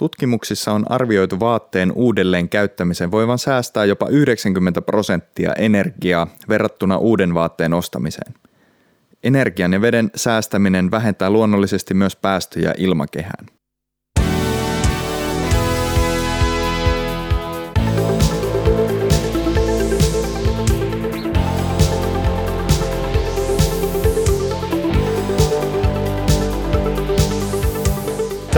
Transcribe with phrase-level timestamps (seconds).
[0.00, 7.74] Tutkimuksissa on arvioitu vaatteen uudelleen käyttämisen voivan säästää jopa 90 prosenttia energiaa verrattuna uuden vaatteen
[7.74, 8.34] ostamiseen.
[9.22, 13.59] Energian ja veden säästäminen vähentää luonnollisesti myös päästöjä ilmakehään.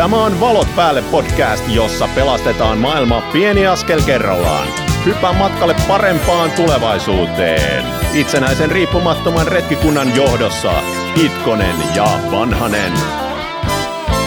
[0.02, 4.68] Tämä on Valot päälle podcast, jossa pelastetaan maailma pieni askel kerrallaan.
[5.06, 7.84] Hyppää matkalle parempaan tulevaisuuteen.
[8.14, 10.82] Itsenäisen riippumattoman retkikunnan johdossa
[11.24, 12.92] Itkonen ja Vanhanen.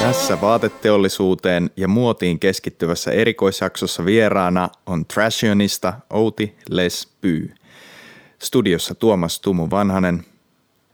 [0.02, 7.55] Tässä vaateteollisuuteen ja muotiin keskittyvässä erikoisjaksossa vieraana on Trashionista Outi Les Pyy.
[8.39, 10.26] Studiossa Tuomas Tumu Vanhanen,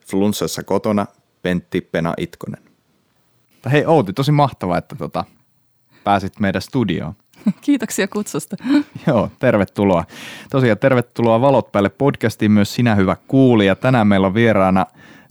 [0.08, 1.06] Flunssassa kotona
[1.42, 2.71] Pentti Pena Itkonen.
[3.72, 5.24] Hei Outi, tosi mahtavaa, että tota,
[6.04, 7.14] pääsit meidän studioon.
[7.62, 8.56] Kiitoksia kutsusta.
[9.08, 10.04] Joo, tervetuloa.
[10.50, 13.76] Tosiaan tervetuloa Valot päälle podcastiin myös sinä hyvä kuulija.
[13.76, 14.86] Tänään meillä on vieraana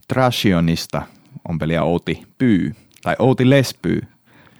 [0.08, 1.02] Trashionista
[1.58, 4.00] peliä Outi Pyy, tai Outi Lespyy.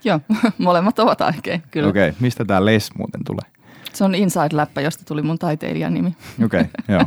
[0.04, 0.20] Joo,
[0.58, 1.88] molemmat ovat oikein, kyllä.
[1.88, 3.50] Okei, okay, mistä tämä Les muuten tulee?
[3.92, 6.16] Se on Inside-läppä, josta tuli mun taiteilijan nimi.
[6.44, 7.04] Okei, okay, joo.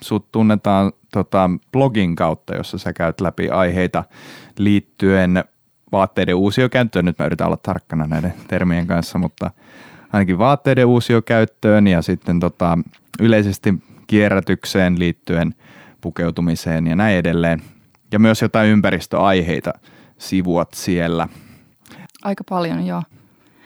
[0.00, 4.04] Sut tunnetaan tota, blogin kautta, jossa sä käyt läpi aiheita
[4.58, 5.44] liittyen
[5.92, 7.04] vaatteiden uusiokäyttöön.
[7.04, 9.50] Nyt mä yritän olla tarkkana näiden termien kanssa, mutta
[10.12, 12.78] ainakin vaatteiden uusiokäyttöön ja sitten tota,
[13.20, 13.74] yleisesti
[14.06, 15.54] kierrätykseen liittyen
[16.00, 17.62] pukeutumiseen ja näin edelleen.
[18.12, 19.72] Ja myös jotain ympäristöaiheita
[20.18, 21.28] sivuat siellä.
[22.22, 23.02] Aika paljon, joo.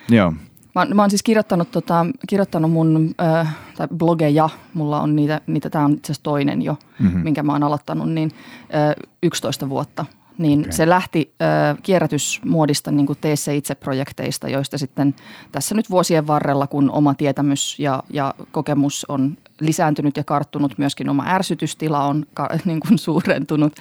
[0.09, 0.33] Joo.
[0.75, 5.71] Mä, mä oon siis kirjoittanut, tota, kirjoittanut mun äh, tai blogeja, mulla on niitä, niitä
[5.71, 7.21] tämä on itse asiassa toinen jo, mm-hmm.
[7.21, 8.31] minkä mä oon aloittanut, niin
[8.75, 10.07] äh, 11 vuotta–
[10.41, 10.73] niin okay.
[10.73, 15.15] se lähti ö, kierrätysmuodista niin kuin tee se itse projekteista, joista sitten
[15.53, 21.09] tässä nyt vuosien varrella, kun oma tietämys ja, ja kokemus on lisääntynyt ja karttunut, myöskin
[21.09, 23.73] oma ärsytystila on ka, niin kuin suurentunut,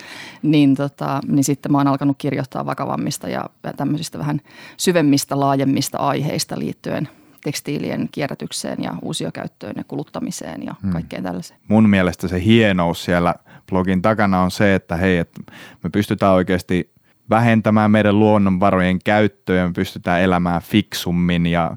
[0.41, 4.41] niin, tota, niin sitten mä oon alkanut kirjoittaa vakavammista ja tämmöisistä vähän
[4.77, 7.09] syvemmistä, laajemmista aiheista liittyen
[7.43, 10.91] tekstiilien kierrätykseen ja uusiokäyttöön ja kuluttamiseen ja hmm.
[10.91, 11.59] kaikkeen tällaiseen.
[11.67, 13.35] Mun mielestä se hienous siellä–
[13.69, 15.41] blogin takana on se, että hei, että
[15.83, 16.91] me pystytään oikeasti
[17.29, 21.75] vähentämään meidän luonnonvarojen käyttöä ja me pystytään elämään fiksummin ja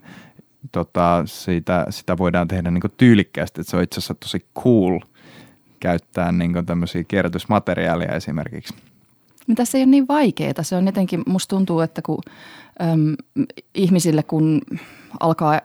[0.73, 5.01] tota, siitä, sitä voidaan tehdä niin tyylikkäästi, että se on itse asiassa tosi cool
[5.81, 8.75] käyttää niin tämmöisiä kierrätysmateriaaleja esimerkiksi.
[9.47, 10.63] Mitä se ei ole niin vaikeaa.
[10.63, 12.19] Se on jotenkin, musta tuntuu, että kun
[12.81, 13.17] äm,
[13.75, 14.61] ihmisille kun
[15.21, 15.61] alkaa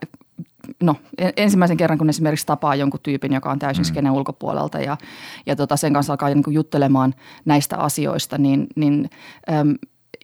[0.83, 0.95] no,
[1.37, 3.87] ensimmäisen kerran, kun esimerkiksi tapaa jonkun tyypin, joka on täysin mm.
[3.87, 4.97] skenen ulkopuolelta ja,
[5.45, 7.13] ja tota sen kanssa alkaa niin juttelemaan
[7.45, 9.09] näistä asioista, niin, niin
[9.51, 9.75] äm,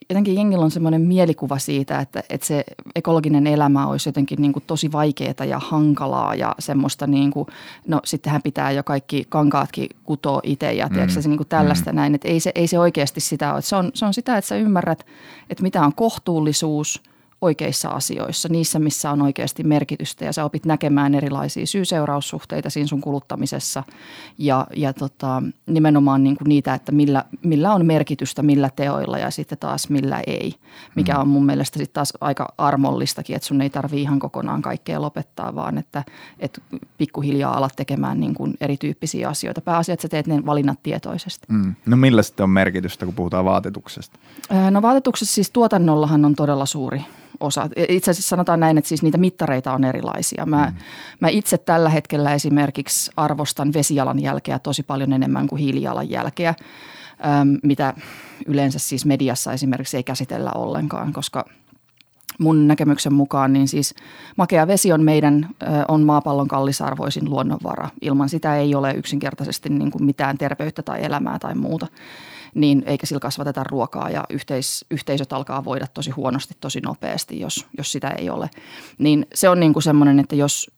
[0.08, 4.64] jotenkin jengillä on semmoinen mielikuva siitä, että, että se ekologinen elämä olisi jotenkin niin kuin
[4.66, 7.48] tosi vaikeaa ja hankalaa ja semmoista niin kuin,
[7.86, 10.92] no sittenhän pitää jo kaikki kankaatkin kutoa itse ja mm.
[10.92, 11.96] tiedätkö, se niin kuin tällaista mm.
[11.96, 13.62] näin, että ei se, ei se oikeasti sitä ole.
[13.62, 15.06] Se on, se on sitä, että sä ymmärrät,
[15.50, 17.00] että mitä on kohtuullisuus–
[17.44, 23.00] oikeissa asioissa, niissä missä on oikeasti merkitystä ja sä opit näkemään erilaisia syy-seuraussuhteita siinä sun
[23.00, 23.82] kuluttamisessa
[24.38, 29.30] ja, ja tota, nimenomaan niin kuin niitä, että millä, millä on merkitystä millä teoilla ja
[29.30, 30.54] sitten taas millä ei,
[30.94, 31.20] mikä mm.
[31.20, 35.54] on mun mielestä sitten taas aika armollistakin, että sun ei tarvi ihan kokonaan kaikkea lopettaa,
[35.54, 36.04] vaan että,
[36.38, 36.60] että
[36.98, 39.60] pikkuhiljaa alat tekemään niin kuin erityyppisiä asioita.
[39.60, 41.46] Pääasia, että sä teet ne valinnat tietoisesti.
[41.48, 41.74] Mm.
[41.86, 44.18] No millä sitten on merkitystä, kun puhutaan vaatetuksesta?
[44.70, 47.04] No vaatetuksessa siis tuotannollahan on todella suuri
[47.40, 47.68] osa.
[47.88, 50.46] Itse asiassa sanotaan näin, että siis niitä mittareita on erilaisia.
[50.46, 50.76] Mä, mm.
[51.20, 56.54] mä itse tällä hetkellä esimerkiksi arvostan vesijalanjälkeä tosi paljon enemmän kuin hiilijalanjälkeä,
[57.62, 57.94] mitä
[58.46, 61.44] yleensä siis mediassa esimerkiksi ei käsitellä ollenkaan, koska
[62.38, 63.94] mun näkemyksen mukaan niin siis
[64.36, 65.48] makea vesi on meidän,
[65.88, 67.88] on maapallon kallisarvoisin luonnonvara.
[68.02, 71.86] Ilman sitä ei ole yksinkertaisesti niin kuin mitään terveyttä tai elämää tai muuta
[72.54, 77.66] niin eikä sillä kasvateta ruokaa ja yhteis, yhteisöt alkaa voida tosi huonosti tosi nopeasti, jos,
[77.78, 78.50] jos sitä ei ole.
[78.98, 80.70] Niin se on niin kuin semmoinen, että jos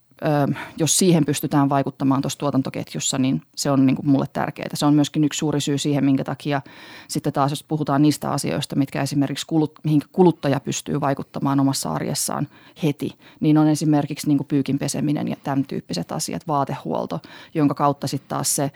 [0.79, 4.69] jos siihen pystytään vaikuttamaan tuossa tuotantoketjussa, niin se on niin kuin mulle tärkeää.
[4.75, 6.63] Se on myöskin yksi suuri syy siihen, minkä takia
[7.09, 12.49] sitten taas, jos puhutaan niistä asioista, mitkä esimerkiksi kulut, mihin kuluttaja pystyy vaikuttamaan omassa arjessaan
[12.83, 13.11] heti,
[13.41, 17.21] niin on esimerkiksi niin kuin pyykin peseminen ja tämän tyyppiset asiat, vaatehuolto,
[17.55, 18.71] jonka kautta sitten taas se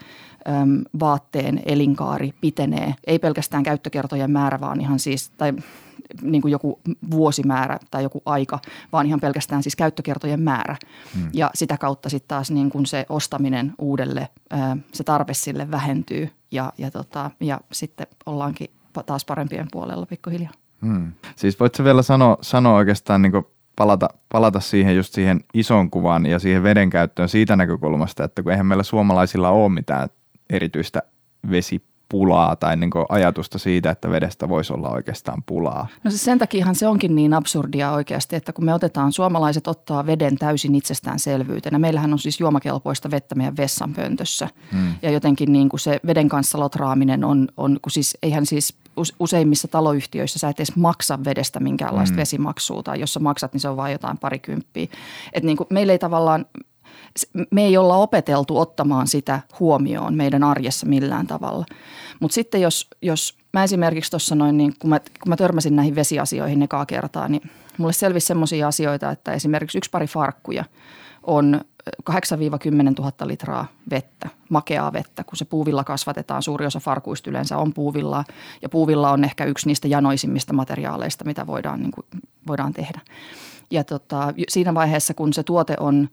[0.49, 2.95] äm, vaatteen elinkaari pitenee.
[3.07, 5.53] Ei pelkästään käyttökertojen määrä, vaan ihan siis, tai
[6.21, 6.79] niin kuin joku
[7.11, 8.59] vuosimäärä tai joku aika,
[8.91, 10.75] vaan ihan pelkästään siis käyttökertojen määrä.
[11.15, 11.29] Hmm.
[11.33, 14.29] Ja sitä kautta sitten taas niin kuin se ostaminen uudelle,
[14.93, 18.69] se tarve sille vähentyy ja, ja, tota, ja sitten ollaankin
[19.05, 20.51] taas parempien puolella pikkuhiljaa.
[20.85, 21.11] Hmm.
[21.35, 23.33] Siis voitko vielä sanoa, sanoa oikeastaan niin
[23.75, 28.51] palata, palata siihen just siihen ison kuvan ja siihen veden käyttöön siitä näkökulmasta, että kun
[28.51, 30.09] eihän meillä suomalaisilla ole mitään
[30.49, 31.01] erityistä
[32.11, 35.87] vesipulaa tai niin ajatusta siitä, että vedestä voisi olla oikeastaan pulaa.
[36.03, 40.05] No siis sen takiahan se onkin niin absurdia oikeasti, että kun me otetaan, suomalaiset ottaa
[40.05, 41.79] veden täysin itsestäänselvyytenä.
[41.79, 44.93] Meillähän on siis juomakelpoista vettä meidän vessanpöntössä hmm.
[45.01, 48.75] ja jotenkin niin kuin se veden kanssa lotraaminen on, on kun siis eihän siis
[49.19, 52.19] useimmissa taloyhtiöissä sä et edes maksa vedestä minkäänlaista mm.
[52.19, 54.87] vesimaksua tai jos sä maksat, niin se on vain jotain parikymppiä.
[55.33, 56.45] Että niin kuin meillä ei tavallaan,
[57.51, 61.65] me ei olla opeteltu ottamaan sitä huomioon meidän arjessa millään tavalla.
[62.19, 65.95] Mutta sitten jos, jos mä esimerkiksi tuossa noin, niin kun mä, kun mä törmäsin näihin
[65.95, 67.41] vesiasioihin ekaa kertaa, niin
[67.77, 70.65] mulle selvisi semmoisia asioita, että esimerkiksi yksi pari farkkuja
[71.23, 71.61] on
[72.11, 72.13] 8-10
[72.99, 76.43] 000 litraa vettä, makeaa vettä, kun se puuvilla kasvatetaan.
[76.43, 78.23] Suuri osa farkuista yleensä on puuvillaa
[78.61, 82.05] ja puuvilla on ehkä yksi niistä janoisimmista materiaaleista, mitä voidaan, niin kuin,
[82.47, 82.99] voidaan tehdä.
[83.71, 86.09] Ja tota, siinä vaiheessa, kun se tuote on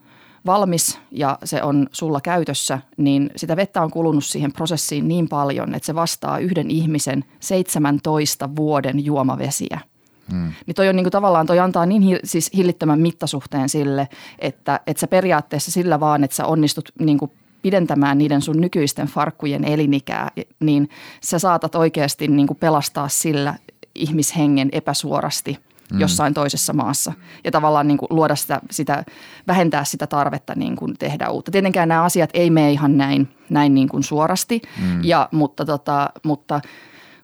[0.46, 5.74] valmis ja se on sulla käytössä, niin sitä vettä on kulunut siihen prosessiin niin paljon,
[5.74, 9.80] että se vastaa yhden ihmisen 17 vuoden juomavesiä–
[10.32, 10.52] Mm.
[10.66, 14.08] Niin toi on niin kuin tavallaan, toi antaa niin hi, siis hillittömän mittasuhteen sille,
[14.38, 17.30] että, että sä periaatteessa sillä vaan, että sä onnistut niin kuin
[17.62, 20.30] pidentämään niiden sun nykyisten farkkujen elinikää,
[20.60, 20.88] niin
[21.24, 23.54] sä saatat oikeasti niin kuin pelastaa sillä
[23.94, 25.58] ihmishengen epäsuorasti
[25.92, 26.00] mm.
[26.00, 27.12] jossain toisessa maassa.
[27.44, 29.04] Ja tavallaan niin kuin luoda sitä, sitä,
[29.46, 31.50] vähentää sitä tarvetta niin kuin tehdä uutta.
[31.50, 35.04] Tietenkään nämä asiat ei mene ihan näin, näin niin kuin suorasti, mm.
[35.04, 36.60] ja, mutta, tota, mutta–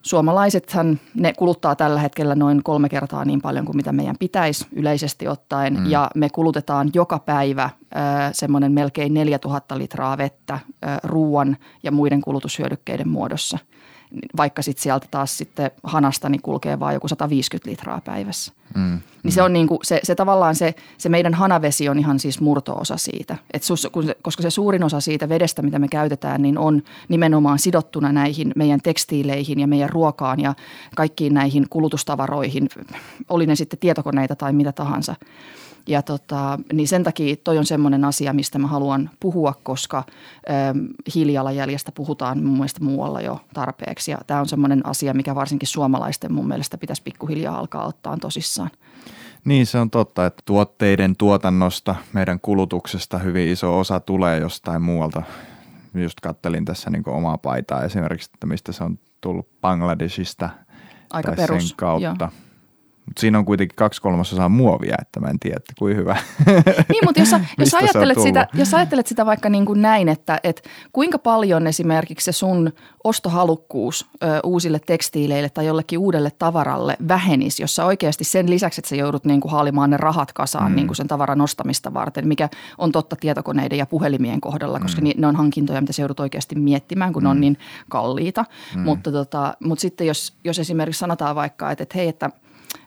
[0.05, 5.27] suomalaisethan ne kuluttaa tällä hetkellä noin kolme kertaa niin paljon kuin mitä meidän pitäisi yleisesti
[5.27, 5.79] ottaen.
[5.79, 5.89] Mm.
[5.89, 7.71] Ja me kulutetaan joka päivä äh,
[8.31, 10.61] semmoinen melkein 4000 litraa vettä äh,
[11.03, 13.57] ruoan ja muiden kulutushyödykkeiden muodossa.
[14.37, 18.53] Vaikka sitten sieltä taas sitten hanasta niin kulkee vain joku 150 litraa päivässä.
[18.75, 18.99] Mm.
[19.23, 22.41] Niin se on niin kuin, se, se tavallaan se, se meidän hanavesi on ihan siis
[22.41, 23.37] murtoosa siitä.
[23.53, 26.83] Et sus, kun se, koska se suurin osa siitä vedestä, mitä me käytetään, niin on
[27.09, 30.53] nimenomaan sidottuna näihin meidän tekstiileihin ja meidän ruokaan ja
[30.95, 32.69] kaikkiin näihin kulutustavaroihin,
[33.29, 35.15] oli ne sitten tietokoneita tai mitä tahansa.
[35.87, 40.51] Ja tota, niin sen takia toi on semmoinen asia, mistä mä haluan puhua, koska ö,
[41.15, 44.11] hiilijalanjäljestä puhutaan mun mielestä muualla jo tarpeeksi.
[44.11, 48.69] Ja tämä on semmoinen asia, mikä varsinkin suomalaisten mun mielestä pitäisi pikkuhiljaa alkaa ottaa tosissaan.
[49.45, 55.23] Niin, se on totta, että tuotteiden tuotannosta, meidän kulutuksesta hyvin iso osa tulee jostain muualta.
[55.93, 60.49] Just kattelin tässä niin omaa paitaa esimerkiksi, että mistä se on tullut Bangladesista
[61.09, 62.29] Aika tai perus, sen kautta.
[62.31, 62.44] Joo.
[63.05, 66.17] Mutta siinä on kuitenkin kaksi kolmasosaa muovia, että mä en tiedä, että kuin hyvä.
[66.89, 70.61] Niin, mutta jos, jos, ajattelet sitä, jos ajattelet sitä vaikka niin kuin näin, että, että
[70.93, 72.71] kuinka paljon esimerkiksi se sun
[73.03, 78.95] ostohalukkuus ö, uusille tekstiileille tai jollekin uudelle tavaralle vähenisi, jossa oikeasti sen lisäksi, että sä
[78.95, 80.75] joudut niin kuin haalimaan ne rahat kasaan mm.
[80.75, 85.11] niin kuin sen tavaran ostamista varten, mikä on totta tietokoneiden ja puhelimien kohdalla, koska mm.
[85.17, 87.25] ne on hankintoja, mitä sä joudut oikeasti miettimään, kun mm.
[87.25, 87.41] ne on mm.
[87.41, 87.57] niin
[87.89, 88.45] kalliita.
[88.75, 88.81] Mm.
[88.81, 92.29] Mutta, tota, mutta sitten jos, jos esimerkiksi sanotaan vaikka, että, että hei, että–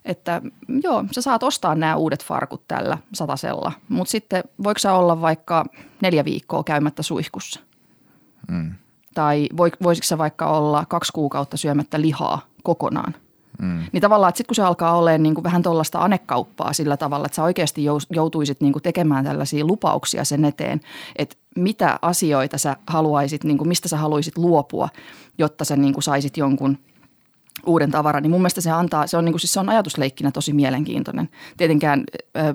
[0.04, 0.42] että
[0.82, 5.64] joo, sä saat ostaa nämä uudet farkut tällä satasella, mutta sitten voiko sä olla vaikka
[6.02, 7.60] neljä viikkoa käymättä suihkussa?
[8.48, 8.74] Mm.
[9.14, 9.48] Tai
[9.82, 13.14] voisiko sä vaikka olla kaksi kuukautta syömättä lihaa kokonaan?
[13.62, 13.84] Mm.
[13.92, 17.26] Niin tavallaan, että sitten kun se alkaa olemaan niin kuin vähän tuollaista anekauppaa sillä tavalla,
[17.26, 20.80] että sä oikeasti joutuisit niin kuin tekemään tällaisia lupauksia sen eteen,
[21.16, 24.88] että mitä asioita sä haluaisit, niin kuin mistä sä haluaisit luopua,
[25.38, 26.78] jotta sä niin kuin saisit jonkun–
[27.68, 30.30] uuden tavaran, niin mun mielestä se antaa, se on, niin kuin, siis se on ajatusleikkinä
[30.30, 31.28] tosi mielenkiintoinen.
[31.56, 32.04] Tietenkään
[32.36, 32.54] ö,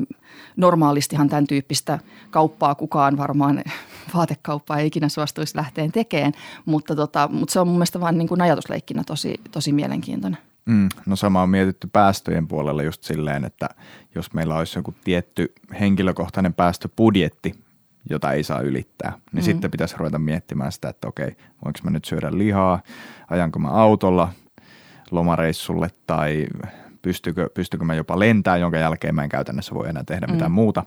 [0.57, 3.63] normaalistihan tämän tyyppistä kauppaa kukaan varmaan
[4.15, 6.33] vaatekauppaa ei ikinä suostuisi lähteen tekemään,
[6.65, 10.39] mutta, tota, mutta se on mun mielestä vaan niin kuin ajatusleikkinä tosi, tosi mielenkiintoinen.
[10.65, 13.69] Mm, no sama on mietitty päästöjen puolella just silleen, että
[14.15, 17.55] jos meillä olisi joku tietty henkilökohtainen päästöbudjetti,
[18.09, 19.45] jota ei saa ylittää, niin mm.
[19.45, 22.81] sitten pitäisi ruveta miettimään sitä, että okei, voinko mä nyt syödä lihaa,
[23.29, 24.29] ajanko mä autolla,
[25.15, 26.47] lomareissulle tai
[27.01, 30.33] pystykö, pystykö mä jopa lentää, jonka jälkeen mä en käytännössä voi enää tehdä mm.
[30.33, 30.83] mitään muuta.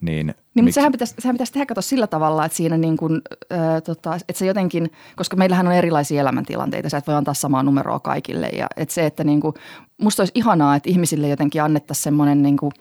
[0.00, 3.22] Niin, niin mutta sehän pitäisi, sehän pitäisi tehdä kato sillä tavalla, että siinä niin kuin,
[3.52, 7.62] äh, tota, että se jotenkin, koska meillähän on erilaisia elämäntilanteita, sä et voi antaa samaa
[7.62, 8.48] numeroa kaikille.
[8.48, 9.54] Ja että se, että niin kuin,
[10.02, 12.72] musta olisi ihanaa, että ihmisille jotenkin annettaisiin semmoinen niin kuin,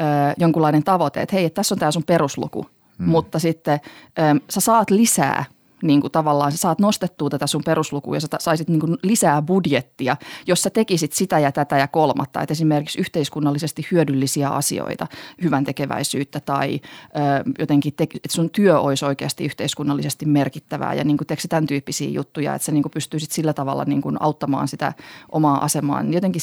[0.00, 2.66] äh, jonkunlainen tavoite, että hei, että tässä on tämä sun perusluku,
[2.98, 3.08] mm.
[3.08, 3.80] mutta sitten
[4.18, 5.44] äh, sä saat lisää–
[5.82, 9.42] niin kuin tavallaan sä saat nostettua tätä sun peruslukua ja sä saisit niin kuin lisää
[9.42, 10.16] budjettia,
[10.46, 12.42] jos sä tekisit sitä ja tätä ja kolmatta.
[12.42, 15.06] Että esimerkiksi yhteiskunnallisesti hyödyllisiä asioita,
[15.42, 21.16] hyvän tekeväisyyttä tai ö, jotenkin, te, että sun työ olisi oikeasti yhteiskunnallisesti merkittävää ja niin
[21.16, 24.68] kuin teekö tämän tyyppisiä juttuja, että sä niin kuin pystyisit sillä tavalla niin kuin auttamaan
[24.68, 24.92] sitä
[25.32, 26.12] omaa asemaan.
[26.12, 26.42] Jotenkin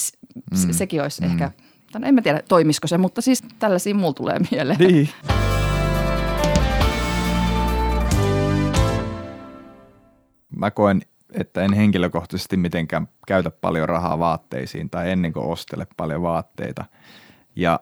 [0.52, 0.74] mm.
[0.74, 1.32] sekin olisi mm.
[1.32, 1.52] ehkä
[1.96, 2.08] käyttänyt.
[2.08, 4.80] En mä tiedä, toimisiko se, mutta siis tällaisia mulla tulee mieleen.
[4.80, 5.10] Niin.
[10.56, 11.02] Mä koen,
[11.34, 16.86] että en henkilökohtaisesti mitenkään käytä paljon rahaa vaatteisiin tai ennen kuin ostele paljon vaatteita.
[17.56, 17.80] Ja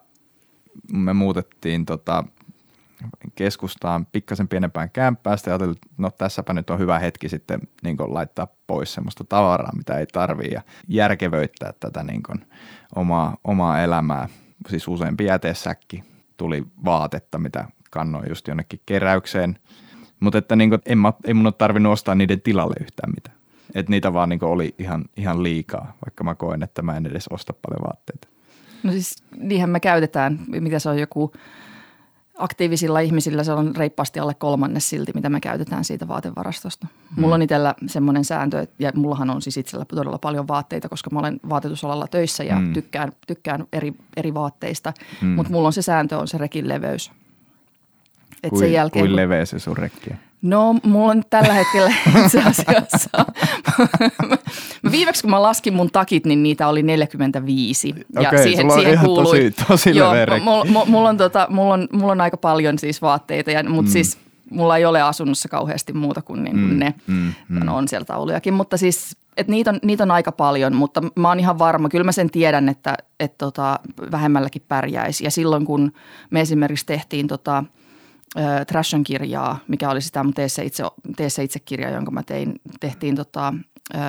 [0.94, 2.24] me muutettiin tota
[3.36, 5.38] keskustaan pikkasen pienempään kämppään.
[5.38, 9.76] Sitten ajattelin, että no tässäpä nyt on hyvä hetki sitten niin laittaa pois semmoista tavaraa,
[9.76, 12.24] mitä ei tarvii ja järkevöittää tätä niin
[12.96, 14.30] omaa, omaa elämää.
[14.70, 16.04] Siis useampi jätesäkki
[16.38, 19.60] tuli vaatetta, mitä kannoin just jonnekin keräykseen.
[20.24, 23.38] Mutta että niin kuin, en mä, ei mun ole tarvinnut ostaa niiden tilalle yhtään mitään.
[23.76, 27.28] Että niitä vaan niin oli ihan, ihan liikaa, vaikka mä koen, että mä en edes
[27.28, 28.28] osta paljon vaatteita.
[28.84, 31.34] No siis niinhän me käytetään, mitä se on joku
[32.38, 36.88] aktiivisilla ihmisillä se on reippaasti alle kolmannes silti, mitä me käytetään siitä vaatevarastosta.
[37.16, 37.22] Hmm.
[37.22, 41.20] Mulla on itsellä semmoinen sääntö, ja mullahan on siis itsellä todella paljon vaatteita, koska mä
[41.20, 42.74] olen vaatetusalalla töissä ja hmm.
[42.74, 44.94] tykkään, tykkään eri, eri vaatteista.
[45.22, 45.30] Hmm.
[45.30, 47.12] Mutta mulla on se sääntö, on se rekin leveys.
[48.44, 50.10] Et kuin, sen jälkeen, kuin leveä se sun rekki
[50.44, 51.94] No, mulla on tällä hetkellä
[52.26, 53.10] itse asiassa.
[54.84, 57.94] mä viimeksi kun mä laskin mun takit, niin niitä oli 45.
[58.14, 61.48] Ja Okei, siihen, sulla on siihen ihan kuului, tosi, tosi joo, mulla, mulla, on tota,
[61.50, 63.94] mulla, on, mulla on aika paljon siis vaatteita, ja, mutta mm.
[63.94, 64.18] siis
[64.50, 66.94] mulla ei ole asunnossa kauheasti muuta kuin, niin kuin mm, ne.
[67.08, 67.66] Mm, mm.
[67.66, 71.28] No, on siellä taulujakin, mutta siis et niitä, on, niitä on aika paljon, mutta mä
[71.28, 73.80] oon ihan varma, kyllä mä sen tiedän, että et tota,
[74.12, 75.24] vähemmälläkin pärjäisi.
[75.24, 75.92] Ja silloin kun
[76.30, 77.64] me esimerkiksi tehtiin tota–
[78.68, 80.84] Trashan kirjaa, mikä oli sitä mun teessä itse,
[81.18, 83.54] teessä itse kirja, jonka mä tein, tehtiin tota,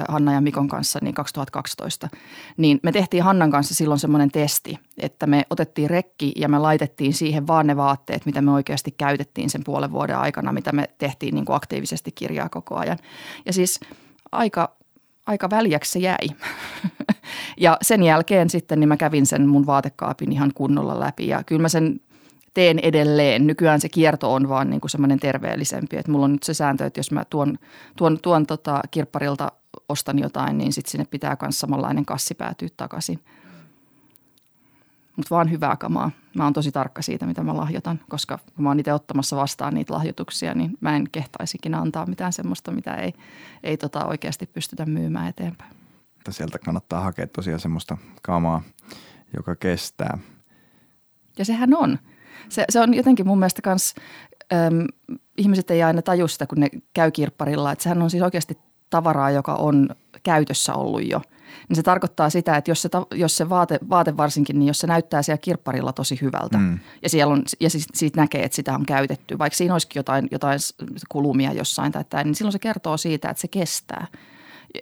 [0.08, 2.08] Hanna ja Mikon kanssa niin 2012.
[2.56, 7.14] Niin me tehtiin Hannan kanssa silloin semmoinen testi, että me otettiin rekki ja me laitettiin
[7.14, 11.34] siihen vaan ne vaatteet, mitä me oikeasti käytettiin sen puolen vuoden aikana, mitä me tehtiin
[11.34, 12.98] niin kuin aktiivisesti kirjaa koko ajan.
[13.46, 13.80] Ja siis
[14.32, 14.76] aika,
[15.26, 16.28] aika väljäksi se jäi.
[17.56, 21.62] ja sen jälkeen sitten niin mä kävin sen mun vaatekaapin ihan kunnolla läpi ja kyllä
[21.62, 22.00] mä sen–
[22.54, 23.46] teen edelleen.
[23.46, 25.96] Nykyään se kierto on vaan niin kuin semmoinen terveellisempi.
[25.96, 27.58] Että mulla on nyt se sääntö, että jos mä tuon,
[27.96, 29.52] tuon, tuon tota kirpparilta
[29.88, 33.24] ostan jotain, niin sitten sinne pitää myös samanlainen kassi päätyä takaisin.
[35.16, 36.10] Mutta vaan hyvää kamaa.
[36.36, 39.74] Mä oon tosi tarkka siitä, mitä mä lahjoitan, koska kun mä oon itse ottamassa vastaan
[39.74, 43.12] niitä lahjoituksia, niin mä en kehtaisikin antaa mitään semmoista, mitä ei,
[43.62, 45.74] ei tota oikeasti pystytä myymään eteenpäin.
[46.30, 48.62] Sieltä kannattaa hakea tosiaan semmoista kamaa,
[49.36, 50.18] joka kestää.
[51.38, 51.98] Ja sehän on
[52.48, 53.94] se, se on jotenkin mun mielestä kans,
[54.52, 54.86] äm,
[55.36, 58.58] ihmiset ei aina taju sitä, kun ne käy kirpparilla, että sehän on siis oikeasti
[58.90, 59.88] tavaraa, joka on
[60.22, 61.20] käytössä ollut jo.
[61.68, 64.86] Niin se tarkoittaa sitä, että jos se, jos se vaate, vaate varsinkin, niin jos se
[64.86, 66.78] näyttää siellä kirpparilla tosi hyvältä mm.
[67.02, 70.28] ja, siellä on, ja siis siitä näkee, että sitä on käytetty, vaikka siinä olisikin jotain,
[70.30, 70.58] jotain
[71.08, 74.06] kulumia jossain tai tai, niin silloin se kertoo siitä, että se kestää–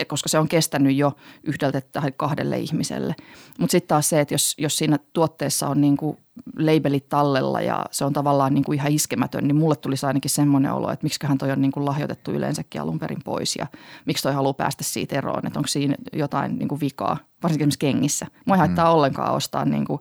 [0.09, 1.13] koska se on kestänyt jo
[1.45, 3.15] yhdeltä tai kahdelle ihmiselle.
[3.59, 6.19] Mutta sitten taas se, että jos, jos siinä tuotteessa on niin kuin
[6.59, 10.73] labelit tallella ja se on tavallaan niin kuin ihan iskemätön, niin mulle tulisi ainakin semmoinen
[10.73, 13.67] olo, että miksiköhän toi on niin kuin lahjoitettu yleensäkin alun perin pois ja
[14.07, 17.79] miksi toi haluaa päästä siitä eroon, että onko siinä jotain niin kuin vikaa, varsinkin esimerkiksi
[17.79, 18.27] kengissä.
[18.47, 18.93] Mua ei haittaa mm.
[18.93, 20.01] ollenkaan ostaa niin kuin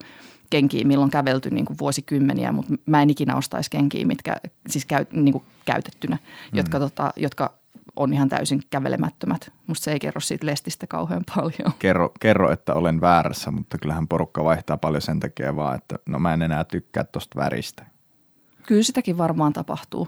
[0.50, 4.36] kenkiä, milloin on kävelty niin kuin vuosikymmeniä, mutta mä en ikinä ostaisi kenkiä, mitkä
[4.70, 6.58] siis käy, niin kuin käytettynä, mm.
[6.58, 7.61] jotka, tota, jotka
[7.96, 9.52] on ihan täysin kävelemättömät.
[9.68, 11.74] Musta se ei kerro siitä lestistä kauhean paljon.
[11.80, 16.20] Kerro, kerro, että olen väärässä, mutta kyllähän porukka vaihtaa paljon sen takia vaan, että no
[16.20, 17.86] mä en enää tykkää tuosta väristä.
[18.68, 20.08] Kyllä sitäkin varmaan tapahtuu.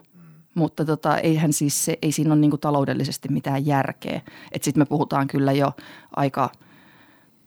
[0.56, 4.22] Mutta tota, eihän siis se, ei siinä ole niinku taloudellisesti mitään järkeä.
[4.62, 5.72] Sitten me puhutaan kyllä jo
[6.16, 6.50] aika–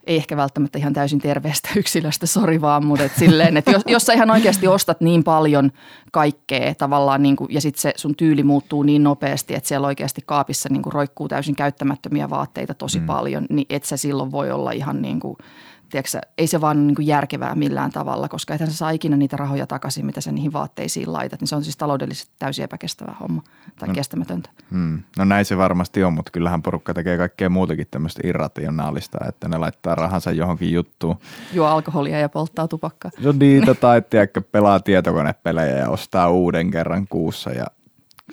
[0.07, 4.03] ei ehkä välttämättä ihan täysin terveestä yksilöstä, sori vaan, mutta et silleen, että jos, jos
[4.03, 5.73] sä ihan oikeasti ostat niin paljon
[6.13, 10.23] kaikkea tavallaan niin kuin, ja sitten se sun tyyli muuttuu niin nopeasti, että siellä oikeasti
[10.27, 13.07] kaapissa niin kuin roikkuu täysin käyttämättömiä vaatteita tosi mm.
[13.07, 15.37] paljon, niin et sä silloin voi olla ihan niin kuin–
[15.90, 19.37] tiedätkö, ei se vaan niin kuin järkevää millään tavalla, koska ethän sä saa ikinä niitä
[19.37, 21.40] rahoja takaisin, mitä sä niihin vaatteisiin laitat.
[21.40, 23.43] Niin se on siis taloudellisesti täysin epäkestävä homma
[23.78, 24.50] tai no, kestämätöntä.
[24.71, 25.02] Hmm.
[25.19, 29.59] No näin se varmasti on, mutta kyllähän porukka tekee kaikkea muutakin tämmöistä irrationaalista, että ne
[29.59, 31.16] laittaa rahansa johonkin juttuun.
[31.52, 33.11] Juo alkoholia ja polttaa tupakkaa.
[33.21, 37.66] No niitä tai tiedätkö, pelaa tietokonepelejä ja ostaa uuden kerran kuussa ja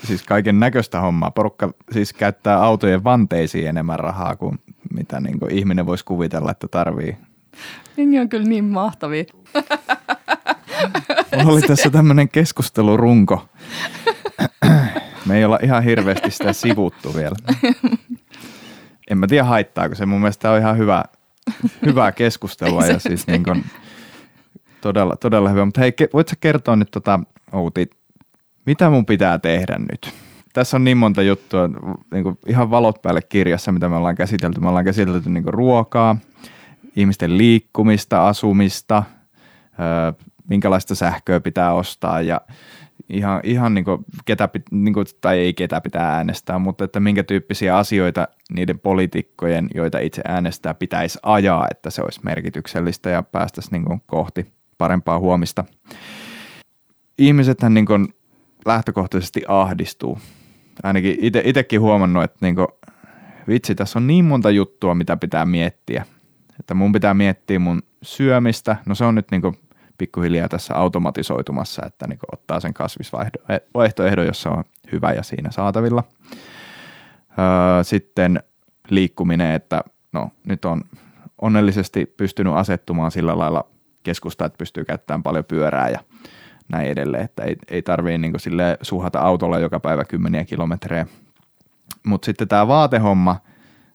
[0.03, 1.31] siis kaiken näköistä hommaa.
[1.31, 4.59] Porukka siis käyttää autojen vanteisiin enemmän rahaa kuin
[4.93, 7.17] mitä niin kuin ihminen voisi kuvitella, että tarvii
[7.97, 9.23] Jengi on kyllä niin mahtavia.
[11.37, 13.47] Mulla oli tässä tämmöinen keskustelurunko.
[15.25, 17.35] Me ei olla ihan hirveästi sitä sivuttu vielä.
[19.09, 20.05] En mä tiedä haittaako se.
[20.05, 21.03] Mun mielestä on ihan hyvä,
[21.85, 23.65] hyvää keskustelua ja siis niin kuin,
[24.81, 25.65] todella, todella hyvä.
[25.65, 27.19] Mutta hei, voit sä kertoa nyt tota,
[27.51, 27.89] Outi,
[28.65, 30.13] mitä mun pitää tehdä nyt?
[30.53, 31.69] Tässä on niin monta juttua,
[32.11, 34.59] niin kuin ihan valot päälle kirjassa, mitä me ollaan käsitelty.
[34.59, 36.17] Me ollaan käsitelty niin kuin ruokaa–
[36.95, 39.03] ihmisten liikkumista, asumista,
[40.49, 42.41] minkälaista sähköä pitää ostaa ja
[43.09, 47.23] ihan, ihan niin kuin ketä, niin kuin, tai ei ketä pitää äänestää, mutta että minkä
[47.23, 53.71] tyyppisiä asioita niiden poliitikkojen, joita itse äänestää, pitäisi ajaa, että se olisi merkityksellistä ja päästäisiin
[53.71, 54.45] niin kuin kohti
[54.77, 55.65] parempaa huomista.
[57.17, 58.07] Ihmisethän niin kuin
[58.65, 60.19] lähtökohtaisesti ahdistuu.
[60.83, 62.67] Ainakin itsekin huomannut, että niin kuin,
[63.47, 66.05] vitsi, tässä on niin monta juttua, mitä pitää miettiä.
[66.63, 68.75] Että mun pitää miettiä mun syömistä.
[68.85, 69.59] No se on nyt niin kuin
[69.97, 76.03] pikkuhiljaa tässä automatisoitumassa, että niin ottaa sen kasvisvaihtoehdon, jossa on hyvä ja siinä saatavilla.
[77.39, 78.43] Öö, sitten
[78.89, 80.81] liikkuminen, että no nyt on
[81.41, 83.65] onnellisesti pystynyt asettumaan sillä lailla
[84.03, 85.99] keskusta, että pystyy käyttämään paljon pyörää ja
[86.67, 88.33] näin edelleen, että ei, ei tarvii niin
[88.81, 91.07] suhata autolla joka päivä kymmeniä kilometrejä.
[92.05, 93.35] Mutta sitten tämä vaatehomma–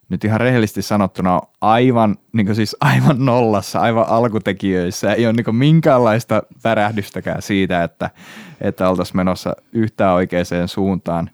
[0.09, 5.13] nyt ihan rehellisesti sanottuna aivan, niin siis aivan nollassa, aivan alkutekijöissä.
[5.13, 8.11] Ei ole niin minkäänlaista värähdystäkään siitä, että,
[8.61, 11.31] että oltaisiin menossa yhtään oikeaan suuntaan.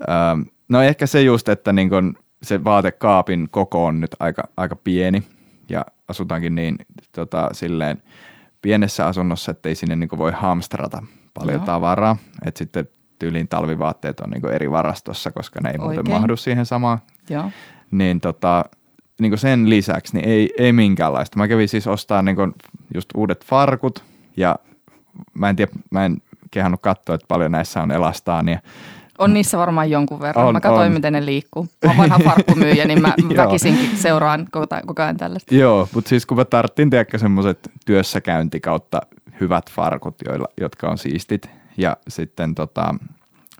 [0.00, 4.76] Öö, no ehkä se just, että niin kuin se vaatekaapin koko on nyt aika, aika
[4.76, 5.22] pieni
[5.68, 6.76] ja asutaankin niin
[7.12, 8.02] tota, silleen
[8.62, 11.02] pienessä asunnossa, että ei sinne niin voi hamstrata
[11.34, 11.66] paljon Joo.
[11.66, 12.16] tavaraa.
[12.46, 15.96] Että sitten tyyliin talvivaatteet on niin eri varastossa, koska ne ei Oikein.
[15.96, 16.98] muuten mahdu siihen samaan.
[17.30, 17.50] Joo
[17.92, 18.64] niin tota,
[19.20, 21.38] niin sen lisäksi niin ei, ei minkäänlaista.
[21.38, 22.36] Mä kävin siis ostaa niin
[22.94, 24.04] just uudet farkut
[24.36, 24.56] ja
[25.34, 26.16] mä en tiedä, mä en
[26.50, 28.58] kehannut katsoa, että paljon näissä on elastaania.
[29.18, 30.46] On niissä varmaan jonkun verran.
[30.46, 30.92] On, mä katsoin, on.
[30.92, 31.68] miten ne liikkuu.
[31.84, 34.46] Mä oon vanha farkkumyyjä, niin mä väkisinkin seuraan
[34.86, 35.54] koko ajan tällaista.
[35.54, 39.00] Joo, mutta siis kun mä tarttin tiedäkö semmoiset työssäkäynti kautta
[39.40, 41.50] hyvät farkut, joilla, jotka on siistit.
[41.76, 42.94] Ja sitten tota,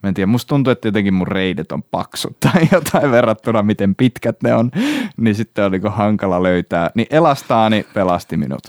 [0.03, 3.95] Mä en tiedä, musta tuntuu, että jotenkin mun reidet on paksut tai jotain verrattuna, miten
[3.95, 4.71] pitkät ne on,
[5.17, 6.91] niin sitten on niinku hankala löytää.
[6.95, 8.63] Niin Elastaani pelasti minut.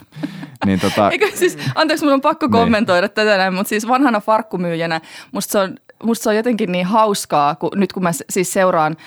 [0.66, 2.52] Niin tota, Eikö siis, anteeksi, mun on pakko niin.
[2.52, 3.16] kommentoida niin.
[3.16, 7.56] tätä näin, mutta siis vanhana farkkumyyjänä musta se on, musta se on jotenkin niin hauskaa,
[7.56, 8.98] kun, nyt kun mä siis seuraan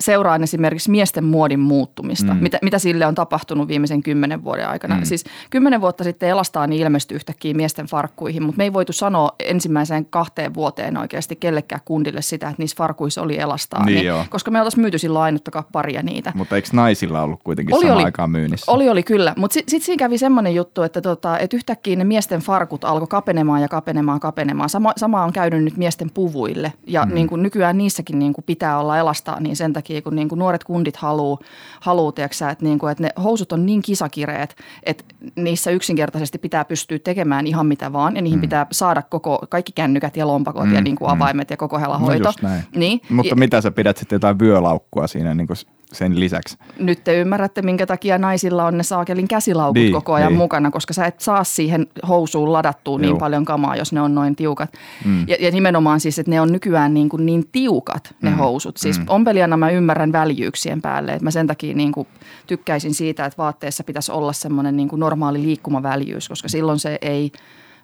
[0.00, 2.42] seuraan esimerkiksi miesten muodin muuttumista, mm.
[2.42, 4.96] mitä, mitä sille on tapahtunut viimeisen kymmenen vuoden aikana.
[4.96, 5.04] Mm.
[5.04, 9.30] Siis kymmenen vuotta sitten Elastaan niin ilmestyi yhtäkkiä miesten farkkuihin, mutta me ei voitu sanoa
[9.40, 14.50] ensimmäiseen kahteen vuoteen oikeasti kellekään kundille sitä, että niissä farkuissa oli Elastaan, niin, niin, koska
[14.50, 16.32] me oltaisiin myyty silloin ainuttakaan paria niitä.
[16.34, 18.72] Mutta eikö naisilla ollut kuitenkin oli, oli, aikaan myynnissä?
[18.72, 22.04] Oli, oli kyllä, mutta sitten sit siinä kävi semmoinen juttu, että, tota, että yhtäkkiä ne
[22.04, 24.68] miesten farkut alkoi kapenemaan ja kapenemaan kapenemaan.
[24.68, 27.14] Sama, sama on käynyt nyt miesten puvuille ja mm.
[27.14, 30.38] niin kuin nykyään niissäkin niin kuin pitää olla Elastaa, niin sen takia, kun niin kuin
[30.38, 31.38] nuoret kundit haluaa,
[31.80, 35.04] haluu, tiiäksä, että, niin kuin, että ne housut on niin kisakireet, että
[35.36, 38.40] niissä yksinkertaisesti pitää pystyä tekemään ihan mitä vaan ja niihin mm.
[38.40, 41.12] pitää saada koko, kaikki kännykät ja lompakot mm, ja niin kuin mm.
[41.16, 42.32] avaimet ja koko helahoito.
[42.42, 43.00] No niin.
[43.08, 45.56] Mutta ja, mitä sä pidät sitten jotain vyölaukkua siinä niin kuin
[45.92, 46.58] sen lisäksi.
[46.78, 50.38] Nyt te ymmärrätte, minkä takia naisilla on ne saakelin käsilaukut niin, koko ajan niin.
[50.38, 54.36] mukana, koska sä et saa siihen housuun ladattua niin paljon kamaa, jos ne on noin
[54.36, 54.72] tiukat.
[55.04, 55.24] Mm.
[55.28, 58.36] Ja, ja nimenomaan siis, että ne on nykyään niin, kuin niin tiukat ne mm.
[58.36, 58.76] housut.
[58.76, 59.04] Siis mm.
[59.08, 62.08] ompelijana mä ymmärrän väljyyksien päälle, että mä sen takia niin kuin
[62.46, 67.32] tykkäisin siitä, että vaatteessa pitäisi olla semmoinen niin kuin normaali liikkumaväljyys, koska silloin se ei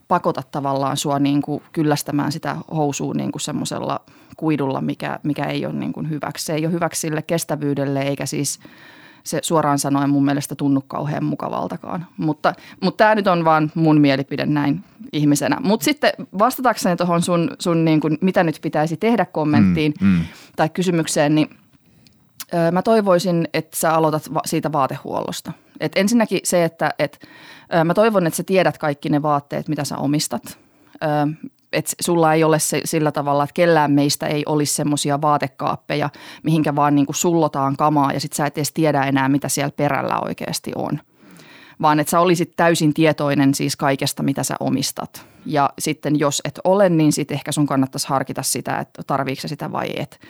[0.08, 4.00] pakota tavallaan sua niin kuin kyllästämään sitä housua niin kuin semmoisella–
[4.38, 6.44] kuidulla, mikä, mikä ei ole niin kuin hyväksi.
[6.44, 8.60] Se ei ole hyväksi sille kestävyydelle eikä siis
[9.24, 12.06] se suoraan sanoen mun mielestä tunnu kauhean mukavaltakaan.
[12.16, 15.56] Mutta, mutta tämä nyt on vaan mun mielipide näin ihmisenä.
[15.60, 20.20] Mutta sitten vastatakseni tuohon sun, sun niin kuin, mitä nyt pitäisi tehdä kommenttiin mm, mm.
[20.56, 21.50] tai kysymykseen, niin
[22.72, 25.52] mä toivoisin, että sä aloitat siitä vaatehuollosta.
[25.80, 27.28] Et ensinnäkin se, että et,
[27.74, 30.58] ö, mä toivon, että sä tiedät kaikki ne vaatteet, mitä sä omistat.
[31.02, 36.10] Ö, että sulla ei ole se, sillä tavalla, että kellään meistä ei olisi semmoisia vaatekaappeja,
[36.42, 40.20] mihinkä vaan niin sullotaan kamaa ja sitten sä et edes tiedä enää, mitä siellä perällä
[40.20, 41.00] oikeasti on.
[41.82, 45.26] Vaan että sä olisit täysin tietoinen siis kaikesta, mitä sä omistat.
[45.46, 49.72] Ja sitten jos et ole, niin sitten ehkä sun kannattaisi harkita sitä, että tarviiko sitä
[49.72, 50.20] vai et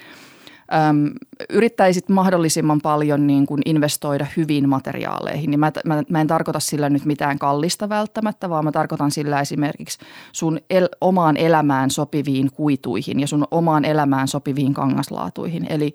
[0.75, 1.11] äm,
[1.51, 5.51] yrittäisit mahdollisimman paljon niin kuin investoida hyvin materiaaleihin.
[5.51, 9.41] Niin mä, mä, mä en tarkoita sillä nyt mitään kallista välttämättä, vaan mä tarkoitan sillä
[9.41, 9.99] esimerkiksi
[10.33, 15.67] sun el, omaan elämään sopiviin kuituihin ja sun omaan elämään sopiviin kangaslaatuihin.
[15.69, 15.95] Eli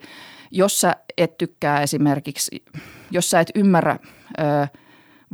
[0.52, 2.66] jos sä et tykkää esimerkiksi,
[3.12, 4.00] jos sä et ymmärrä
[4.40, 4.68] ö,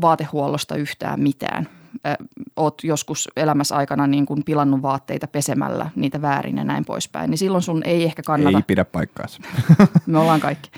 [0.01, 1.67] vaatehuollosta yhtään mitään–
[2.07, 2.17] äh,
[2.55, 7.37] oot joskus elämässä aikana niin kuin pilannut vaatteita pesemällä niitä väärin ja näin poispäin, niin
[7.37, 8.57] silloin sun ei ehkä kannata.
[8.57, 9.41] Ei pidä paikkaansa.
[10.05, 10.69] Me ollaan kaikki.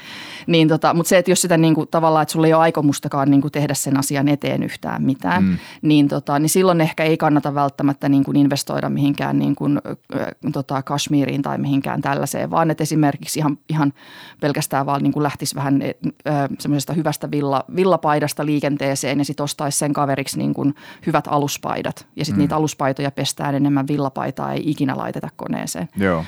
[0.47, 3.31] Niin tota, mutta se, että jos sitä niin kuin, tavallaan, että sulla ei ole aikomustakaan
[3.31, 5.57] niin kuin tehdä sen asian eteen yhtään mitään, mm.
[5.81, 9.81] niin, tota, niin silloin ehkä ei kannata välttämätttä niin kuin investoida mihinkään niin kuin,
[10.15, 13.93] äh, tota, Kashmiriin tai mihinkään tällaiseen, vaan että esimerkiksi ihan, ihan
[14.41, 19.77] pelkästään vaan niin kuin lähtisi vähän äh, semmoisesta hyvästä villa, villapaidasta liikenteeseen ja sitten ostaisi
[19.77, 20.75] sen kaveriksi niin kuin
[21.11, 22.07] hyvät aluspaidat.
[22.15, 22.41] Ja sitten mm.
[22.41, 25.89] niitä aluspaitoja pestään enemmän, villapaitaa ei ikinä laiteta koneeseen.
[25.97, 26.25] Joo.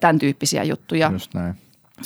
[0.00, 1.10] Tämän tyyppisiä juttuja.
[1.12, 1.54] Just näin.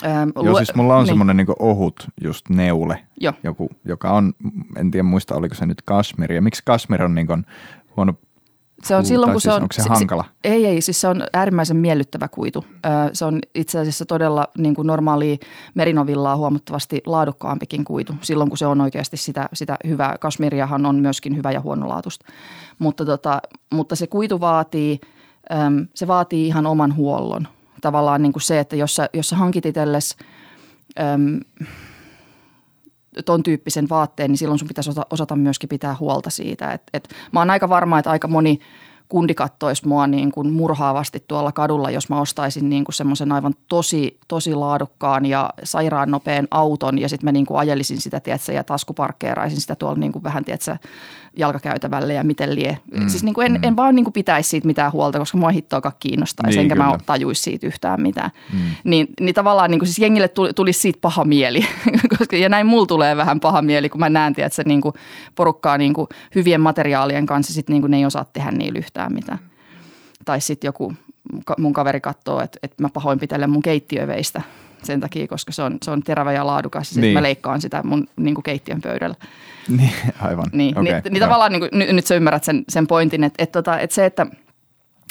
[0.05, 1.07] Ähm, Joo, siis mulla on niin.
[1.07, 3.33] semmoinen niin ohut just neule, jo.
[3.43, 4.33] joku, joka on,
[4.77, 6.35] en tiedä muista oliko se nyt kasmiri.
[6.35, 7.47] Ja miksi kasmir on niin kuin
[7.97, 8.15] huono
[8.85, 9.63] se on silloin, kun siis se on...
[9.63, 10.25] Onko se, se hankala?
[10.45, 12.65] Ei, ei, siis se on äärimmäisen miellyttävä kuitu.
[13.13, 15.37] Se on itse asiassa todella niin kuin normaalia
[15.75, 18.15] merinovillaa huomattavasti laadukkaampikin kuitu.
[18.21, 20.19] Silloin, kun se on oikeasti sitä, sitä hyvää.
[20.19, 22.27] Kasmiriahan on myöskin hyvä ja huonolaatusta.
[22.79, 25.01] Mutta, tota, mutta se kuitu vaatii,
[25.95, 27.49] se vaatii ihan oman huollon.
[27.81, 30.17] Tavallaan niin kuin se, että jos sä, jos sä hankit itsellesi
[33.25, 36.73] ton tyyppisen vaatteen, niin silloin sun pitäisi osata myöskin pitää huolta siitä.
[36.73, 38.61] Et, et mä oon aika varma, että aika moni
[39.11, 43.55] kundi kattoisi mua niin kuin murhaavasti tuolla kadulla, jos mä ostaisin niin kuin semmoisen aivan
[43.69, 48.53] tosi, tosi laadukkaan ja sairaan nopean auton ja sitten mä niin kuin ajelisin sitä, tiedätkö,
[48.53, 50.77] ja taskuparkkeeraisin sitä tuolla niin kuin vähän, tiedätkö,
[51.37, 52.79] jalkakäytävälle ja miten lie.
[52.95, 53.65] Mm, siis niin kuin en, mm.
[53.65, 56.87] en vaan niin kuin pitäisi siitä mitään huolta, koska mua hittoakaan kiinnostaisi, niin, enkä kyllä.
[56.87, 58.31] mä tajuisi siitä yhtään mitään.
[58.53, 58.59] Mm.
[58.85, 61.67] Niin, niin tavallaan niin kuin siis jengille tuli, tulisi siitä paha mieli,
[62.19, 64.95] koska, ja näin mulla tulee vähän paha mieli, kun mä näen, että se niin kuin
[65.35, 69.13] porukkaa niin kuin hyvien materiaalien kanssa, sitten niin kuin ne ei osaa tehdä niillä yhtään
[69.13, 69.39] mitään.
[70.25, 70.93] Tai sitten joku
[71.59, 74.43] mun kaveri katsoo, että, että mä pahoinpitelen mun keittiöveistä
[74.85, 76.97] sen takia, koska se on, se on terävä ja laadukas.
[76.97, 77.15] Ja niin.
[77.15, 79.17] mä leikkaan sitä mun niin kuin keittiön pöydällä.
[79.69, 80.47] Niin, aivan.
[80.53, 83.43] Niin, okay, niin, niin tavallaan niin kuin, nyt, nyt sä ymmärrät sen, sen pointin, että,
[83.43, 84.27] että, tota, että se, että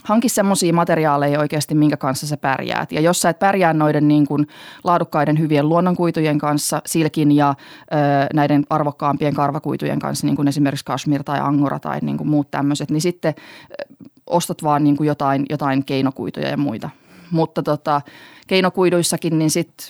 [0.04, 2.92] hanki semmoisia materiaaleja oikeasti, minkä kanssa sä pärjäät.
[2.92, 4.48] Ja jos sä et pärjää noiden niin kuin
[4.84, 7.96] laadukkaiden hyvien luonnonkuitujen kanssa, silkin ja ö,
[8.34, 12.92] näiden arvokkaampien karvakuitujen kanssa, niin kuin esimerkiksi kashmir tai angora tai niin kuin muut tämmöiset,
[12.92, 13.34] niin sitten
[14.28, 16.90] ostat vaan niin kuin jotain, jotain keinokuituja ja muita.
[17.32, 18.02] Mutta tota,
[18.50, 19.88] keinokuiduissakin, niin sitten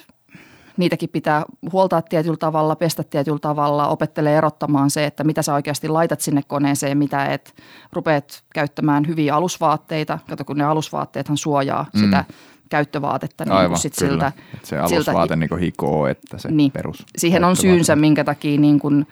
[0.77, 5.87] niitäkin pitää huoltaa tietyllä tavalla, pestä tietyllä tavalla, opettelee erottamaan se, että mitä sä oikeasti
[5.87, 7.55] laitat sinne koneeseen, mitä et
[7.93, 10.19] rupeat käyttämään hyviä alusvaatteita.
[10.29, 11.99] Kato, kun ne alusvaatteethan suojaa mm.
[11.99, 12.25] sitä
[12.69, 13.45] käyttövaatetta.
[13.45, 14.11] Niin Aivan, sit kyllä.
[14.11, 14.31] Siltä,
[14.63, 17.05] se alusvaate siltä, niin hikoo, että se niin, perus.
[17.17, 19.07] Siihen on syynsä, minkä takia niin kuin,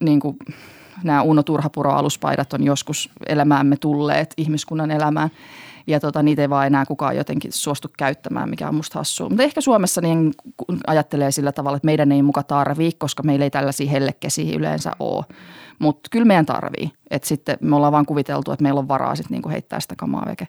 [0.00, 0.36] niin kuin
[1.02, 5.30] nämä Uno Turhapuro-aluspaidat on joskus elämäämme tulleet ihmiskunnan elämään–
[5.86, 9.28] ja tota, niitä ei vaan enää kukaan jotenkin suostu käyttämään, mikä on musta hassua.
[9.28, 10.32] Mutta ehkä Suomessa niin
[10.86, 15.24] ajattelee sillä tavalla, että meidän ei muka tarvii, koska meillä ei tällaisia hellekesiä yleensä ole.
[15.78, 16.92] Mutta kyllä meidän tarvii.
[17.10, 20.26] Että sitten me ollaan vaan kuviteltu, että meillä on varaa sitten niinku heittää sitä kamaa
[20.26, 20.48] veke.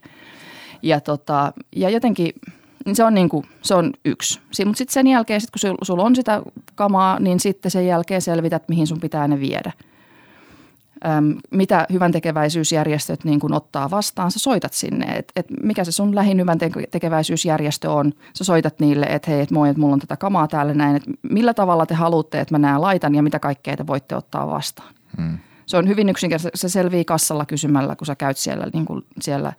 [0.82, 2.34] Ja, tota, ja jotenkin
[2.86, 4.40] niin se on, niin kuin, se on yksi.
[4.66, 6.42] Mutta sitten sen jälkeen, sit kun sulla on sitä
[6.76, 9.72] kamaa, niin sitten sen jälkeen selvität, mihin sun pitää ne viedä–
[11.06, 15.92] äm, mitä hyvän tekeväisyysjärjestöt niin kuin ottaa vastaan, sä soitat sinne, että et mikä se
[15.92, 16.58] sun lähin hyvän
[16.92, 18.14] tekeväisyysjärjestö on.
[18.34, 21.12] Sä soitat niille, että hei, että moi, että mulla on tätä kamaa täällä näin, että
[21.22, 24.94] millä tavalla te haluatte, että mä nämä laitan ja mitä kaikkea te voitte ottaa vastaan.
[25.18, 25.38] Hmm.
[25.66, 29.54] Se on hyvin yksinkertaisesti, se selvii kassalla kysymällä, kun sä käyt siellä, niin kuin siellä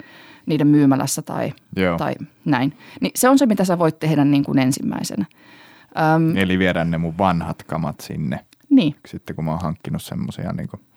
[0.46, 1.52] niiden myymälässä tai,
[1.98, 2.78] tai näin.
[3.00, 5.24] Niin se on se, mitä sä voit tehdä niin kuin ensimmäisenä.
[6.16, 8.40] Öm, Eli viedä ne mun vanhat kamat sinne.
[8.70, 8.94] Niin.
[9.06, 10.80] Sitten kun mä oon hankkinut semmoisia niin kuin–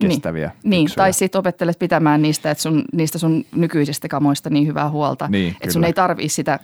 [0.00, 0.50] kestäviä.
[0.62, 4.90] Niin, niin tai sitten opettelet pitämään niistä, että sun, niistä sun nykyisistä kamoista niin hyvää
[4.90, 6.58] huolta, niin, että sun ei tarvii sitä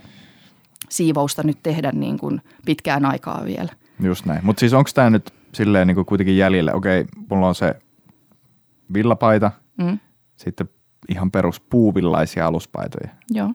[0.88, 3.72] siivousta nyt tehdä niin kuin pitkään aikaa vielä.
[4.02, 4.40] Just näin.
[4.44, 6.72] Mutta siis onko tämä nyt silleen niin kuin kuitenkin jäljellä?
[6.72, 7.74] Okei, mulla on se
[8.94, 9.98] villapaita, mm.
[10.36, 10.68] sitten
[11.08, 13.08] ihan perus puuvillaisia aluspaitoja.
[13.30, 13.50] Joo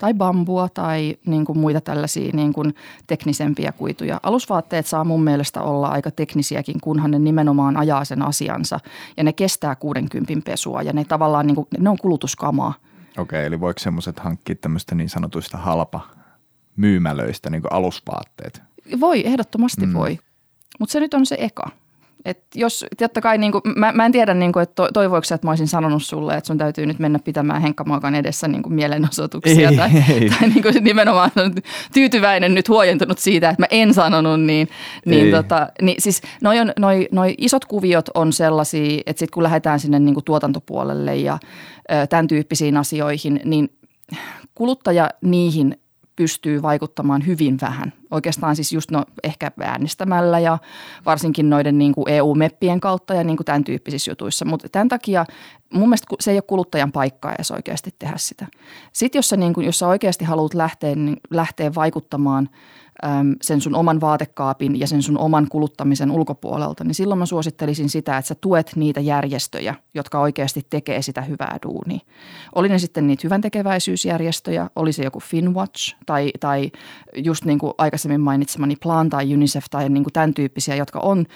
[0.00, 2.74] tai bambua tai niin kuin muita tällaisia niin kuin
[3.06, 4.20] teknisempiä kuituja.
[4.22, 8.80] Alusvaatteet saa mun mielestä olla aika teknisiäkin, kunhan ne nimenomaan ajaa sen asiansa
[9.16, 12.74] ja ne kestää 60 pesua ja ne tavallaan niin kuin, ne on kulutuskamaa.
[13.18, 16.00] Okei, eli voiko semmoiset hankkia tämmöistä niin sanotuista halpa
[16.76, 18.62] myymälöistä niin kuin alusvaatteet?
[19.00, 19.92] Voi, ehdottomasti mm.
[19.92, 20.18] voi.
[20.78, 21.70] Mutta se nyt on se eka.
[22.24, 25.46] Et jos, totta kai, niin kuin, mä, mä en tiedä, niin kuin, että toivoiko että
[25.46, 28.72] mä olisin sanonut sulle, että sun täytyy nyt mennä pitämään Henkka Maakan edessä niin kuin
[28.72, 29.70] mielenosoituksia.
[29.70, 30.30] Ei, tai, ei.
[30.30, 31.30] tai niin kuin nimenomaan
[31.94, 34.68] tyytyväinen nyt huojentunut siitä, että mä en sanonut, niin,
[35.06, 39.42] niin, tota, niin siis noi, on, noi, noi isot kuviot on sellaisia, että sitten kun
[39.42, 41.38] lähdetään sinne niin kuin tuotantopuolelle ja
[41.92, 43.68] ö, tämän tyyppisiin asioihin, niin
[44.54, 45.78] kuluttaja niihin
[46.16, 47.92] pystyy vaikuttamaan hyvin vähän.
[48.10, 50.58] Oikeastaan siis just no, ehkä äänestämällä ja
[51.06, 54.44] varsinkin noiden niin kuin EU-meppien kautta ja niin kuin tämän tyyppisissä jutuissa.
[54.44, 55.26] Mutta tämän takia
[55.72, 58.46] mun mielestä se ei ole kuluttajan paikka edes oikeasti tehdä sitä.
[58.92, 62.48] Sitten jos sä, niin kuin, jos sä oikeasti haluat lähteä, niin lähteä vaikuttamaan–
[63.42, 68.18] sen sun oman vaatekaapin ja sen sun oman kuluttamisen ulkopuolelta, niin silloin mä suosittelisin sitä,
[68.18, 72.00] että sä tuet niitä järjestöjä, jotka oikeasti tekee sitä hyvää duunia.
[72.54, 76.70] Oli ne sitten niitä hyvän tekeväisyysjärjestöjä, oli se joku Finwatch tai, tai
[77.16, 81.26] just niin kuin aikaisemmin mainitsemani Plan tai UNICEF tai niin kuin tämän tyyppisiä, jotka on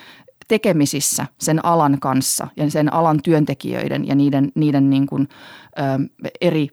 [0.49, 5.29] tekemisissä sen alan kanssa ja sen alan työntekijöiden ja niiden, niiden niin kuin,
[5.79, 5.83] ö,
[6.41, 6.69] eri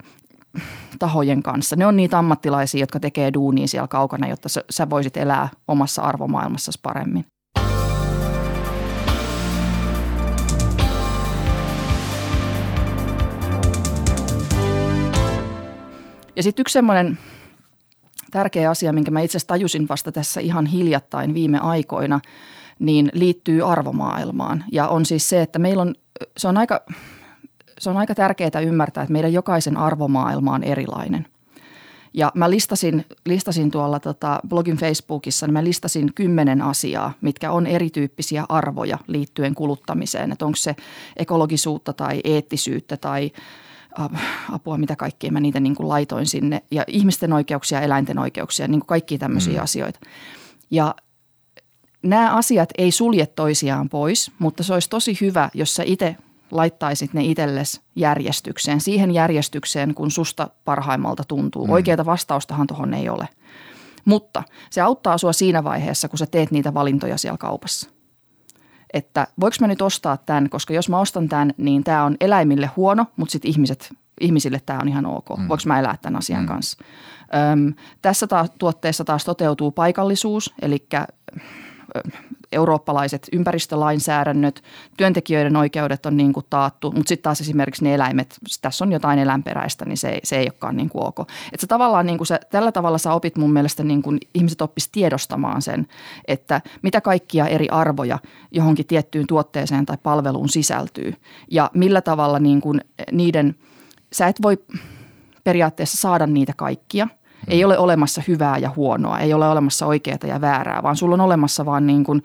[1.00, 1.76] tahojen kanssa.
[1.76, 6.80] Ne on niitä ammattilaisia, jotka tekee duunia siellä kaukana, jotta sä, voisit elää omassa arvomaailmassasi
[6.84, 7.26] paremmin.
[16.36, 17.18] Ja sitten yksi semmoinen
[18.32, 22.20] tärkeä asia, minkä mä itse tajusin vasta tässä ihan hiljattain viime aikoina,
[22.80, 24.64] niin liittyy arvomaailmaan.
[24.72, 25.96] Ja on siis se, että meillä on,
[26.38, 26.82] se on aika,
[27.80, 31.28] se on aika tärkeää ymmärtää, että meidän jokaisen arvomaailma on erilainen.
[32.14, 37.68] Ja mä listasin, listasin tuolla tota blogin Facebookissa, niin mä listasin kymmenen asiaa, mitkä on
[37.68, 40.32] erityyppisiä arvoja liittyen kuluttamiseen.
[40.32, 40.76] Että onko se
[41.18, 43.32] ekologisuutta tai eettisyyttä tai
[44.52, 46.64] apua, mitä kaikkea mä niitä niin kuin laitoin sinne.
[46.72, 49.64] Ja ihmisten oikeuksia, eläinten oikeuksia, niin kuin kaikkia tämmöisiä mm.
[49.64, 50.00] asioita.
[50.72, 50.96] Ja
[52.04, 56.16] nämä asiat ei sulje toisiaan pois, mutta se olisi tosi hyvä, jos sä itse
[56.56, 61.68] laittaisit ne itsellesi järjestykseen, siihen järjestykseen, kun susta parhaimmalta tuntuu.
[61.68, 61.74] Mm.
[61.74, 63.30] Oikeata vastaustahan tuohon ei ole.
[64.06, 67.90] Mutta se auttaa sua siinä vaiheessa, kun sä teet niitä valintoja siellä kaupassa.
[68.94, 72.70] Että voiko mä nyt ostaa tämän, koska jos mä ostan tämän, niin tämä on eläimille
[72.76, 75.30] huono, mutta sitten ihmiset, ihmisille tämä on ihan ok.
[75.30, 75.48] Mm.
[75.48, 76.48] Voinko mä elää tämän asian mm.
[76.48, 76.78] kanssa?
[77.54, 80.88] Öm, tässä taas, tuotteessa taas toteutuu paikallisuus, eli
[82.56, 84.64] eurooppalaiset ympäristölainsäädännöt,
[84.98, 89.20] työntekijöiden oikeudet on niin kuin taattu, mutta sitten taas esimerkiksi ne eläimet, tässä on jotain
[89.20, 91.20] eläinperäistä, niin se, se ei olekaan niin kuin ok.
[91.54, 94.62] Et se tavallaan niin kuin se, tällä tavalla sä opit mun mielestä niin kuin ihmiset
[94.62, 95.88] oppis tiedostamaan sen,
[96.28, 98.20] että mitä kaikkia eri arvoja
[98.52, 101.14] johonkin tiettyyn tuotteeseen tai palveluun sisältyy
[101.52, 103.56] ja millä tavalla niin kuin niiden,
[104.14, 104.58] sä et voi
[105.44, 107.08] periaatteessa saada niitä kaikkia–
[107.48, 111.22] ei ole olemassa hyvää ja huonoa, ei ole olemassa oikeaa ja väärää, vaan sulla on
[111.22, 112.22] olemassa vaan niin kuin,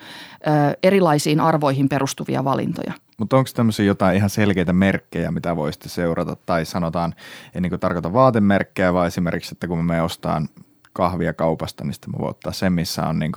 [0.46, 2.92] ö, erilaisiin arvoihin perustuvia valintoja.
[3.18, 6.36] Mutta onko tämmöisiä jotain ihan selkeitä merkkejä, mitä voisitte seurata?
[6.46, 7.14] Tai sanotaan,
[7.54, 10.48] en niin tarkoita vaatemerkkejä, vaan esimerkiksi, että kun me ostaan
[10.92, 13.32] kahvia kaupasta, niin sitten mä voin ottaa sen, missä on niin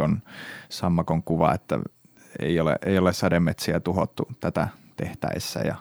[0.69, 1.80] sammakon kuva, että
[2.39, 5.76] ei ole, ei ole sademetsiä tuhottu tätä tehtäessä ja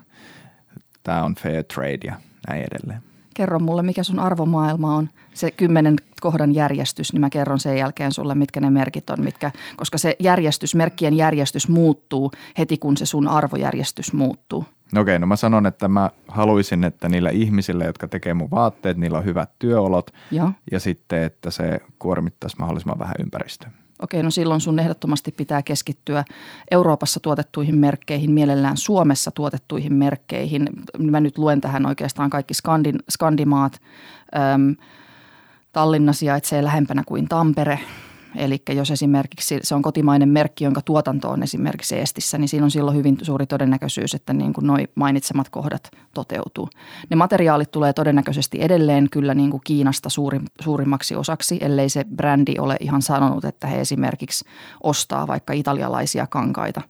[1.03, 2.15] tämä on fair trade ja
[2.49, 7.61] näin edelleen kerro mulle, mikä sun arvomaailma on, se kymmenen kohdan järjestys, niin mä kerron
[7.61, 12.79] sen jälkeen sulle, mitkä ne merkit on, mitkä, koska se järjestys, merkkien järjestys muuttuu heti,
[12.79, 14.64] kun se sun arvojärjestys muuttuu.
[14.92, 18.97] No okei, no mä sanon, että mä haluaisin, että niillä ihmisillä, jotka tekee mun vaatteet,
[18.97, 23.71] niillä on hyvät työolot ja, ja sitten, että se kuormittaisi mahdollisimman vähän ympäristöä.
[24.03, 26.25] Okei, no silloin sun ehdottomasti pitää keskittyä
[26.71, 30.69] Euroopassa tuotettuihin merkkeihin, mielellään Suomessa tuotettuihin merkkeihin.
[30.99, 33.81] Mä nyt luen tähän oikeastaan kaikki skandin, skandimaat.
[34.55, 34.77] Öm,
[35.73, 37.79] Tallinna sijaitsee lähempänä kuin Tampere.
[38.37, 42.71] Eli jos esimerkiksi se on kotimainen merkki, jonka tuotanto on esimerkiksi Estissä, niin siinä on
[42.71, 46.68] silloin hyvin suuri todennäköisyys, että niin kuin noi mainitsemat kohdat toteutuu.
[47.11, 52.55] Ne materiaalit tulee todennäköisesti edelleen kyllä niin kuin Kiinasta suuri, suurimmaksi osaksi, ellei se brändi
[52.59, 54.45] ole ihan sanonut, että he esimerkiksi
[54.83, 56.83] ostaa vaikka italialaisia kankaita.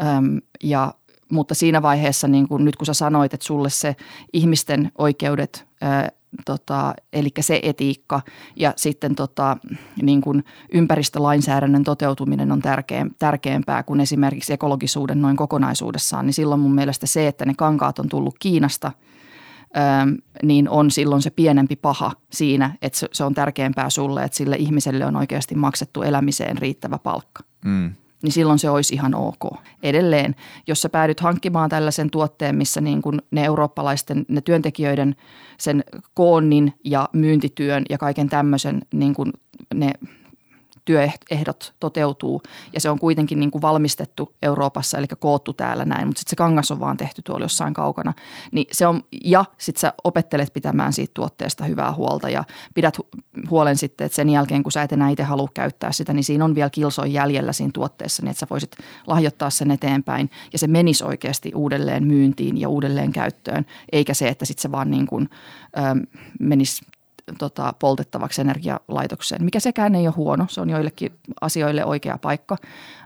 [0.00, 0.94] Öm, ja
[1.30, 3.96] mutta siinä vaiheessa, niin kun, nyt kun sä sanoit, että sulle se
[4.32, 5.66] ihmisten oikeudet
[6.44, 8.20] tota, eli se etiikka
[8.56, 9.56] ja sitten tota,
[10.02, 16.74] niin kuin ympäristölainsäädännön toteutuminen on tärkeä, tärkeämpää kuin esimerkiksi ekologisuuden noin kokonaisuudessaan, niin silloin mun
[16.74, 18.92] mielestä se, että ne kankaat on tullut Kiinasta,
[19.76, 19.80] ö,
[20.42, 24.56] niin on silloin se pienempi paha siinä, että se, se on tärkeämpää sulle, että sille
[24.56, 27.42] ihmiselle on oikeasti maksettu elämiseen riittävä palkka.
[27.64, 29.58] Mm niin silloin se olisi ihan ok.
[29.82, 30.34] Edelleen,
[30.66, 35.16] jos sä päädyt hankkimaan tällaisen tuotteen, missä niin kuin ne eurooppalaisten, ne työntekijöiden
[35.58, 39.32] sen koonnin ja myyntityön ja kaiken tämmöisen niin kuin
[39.74, 39.92] ne–
[40.90, 46.18] työehdot toteutuu ja se on kuitenkin niin kuin valmistettu Euroopassa, eli koottu täällä näin, mutta
[46.20, 48.12] sitten se kangas on vaan tehty tuolla jossain kaukana.
[48.52, 52.98] Niin se on, ja sitten sä opettelet pitämään siitä tuotteesta hyvää huolta ja pidät
[53.50, 56.44] huolen sitten, että sen jälkeen kun sä et enää itse halua käyttää sitä, niin siinä
[56.44, 58.76] on vielä kilsoin jäljellä siinä tuotteessa, niin että sä voisit
[59.06, 64.44] lahjoittaa sen eteenpäin ja se menisi oikeasti uudelleen myyntiin ja uudelleen käyttöön, eikä se, että
[64.44, 65.28] sitten se vaan niin kuin,
[65.76, 66.06] ö,
[66.40, 66.84] menisi
[67.38, 70.46] tota, poltettavaksi energialaitokseen, mikä sekään ei ole huono.
[70.48, 72.56] Se on joillekin asioille oikea paikka.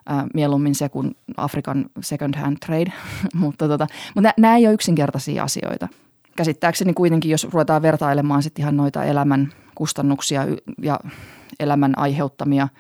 [0.07, 2.93] Ää, mieluummin se kuin Afrikan second hand trade,
[3.35, 5.89] mutta, tota, mutta nämä ei ole yksinkertaisia asioita.
[6.37, 10.47] Käsittääkseni kuitenkin, jos ruvetaan vertailemaan sitten ihan noita elämän kustannuksia
[10.83, 11.01] ja
[11.61, 12.69] elämän aiheuttamia–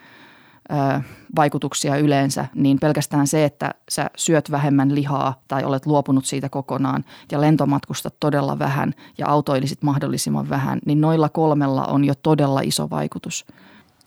[1.37, 7.05] vaikutuksia yleensä, niin pelkästään se, että sä syöt vähemmän lihaa tai olet luopunut siitä kokonaan
[7.33, 12.91] ja lentomatkustat todella vähän ja autoilisit mahdollisimman vähän, niin noilla kolmella on jo todella iso
[12.91, 13.47] vaikutus.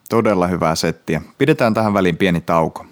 [0.10, 1.22] Todella hyvää settiä.
[1.38, 2.86] Pidetään tähän väliin pieni tauko.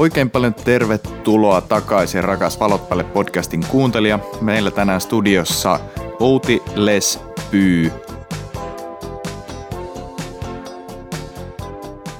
[0.00, 4.18] Oikein paljon tervetuloa takaisin rakas Valot päälle podcastin kuuntelija.
[4.40, 5.80] Meillä tänään studiossa
[6.20, 7.92] Outi Les Pyy.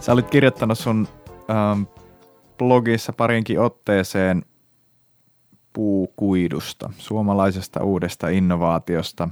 [0.01, 1.09] Sä olit kirjoittanut sun
[1.51, 1.83] ähm,
[2.59, 4.43] blogissa parinkin otteeseen
[5.73, 9.29] puukuidusta, suomalaisesta uudesta innovaatiosta.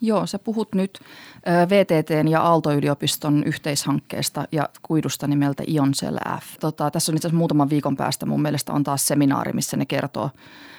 [0.00, 0.98] Joo, sä puhut nyt
[1.68, 6.58] VTTn ja Aalto-yliopiston yhteishankkeesta ja kuidusta nimeltä Ioncell F.
[6.60, 9.86] Tota, tässä on itse asiassa muutaman viikon päästä mun mielestä on taas seminaari, missä ne
[9.86, 10.30] kertoo,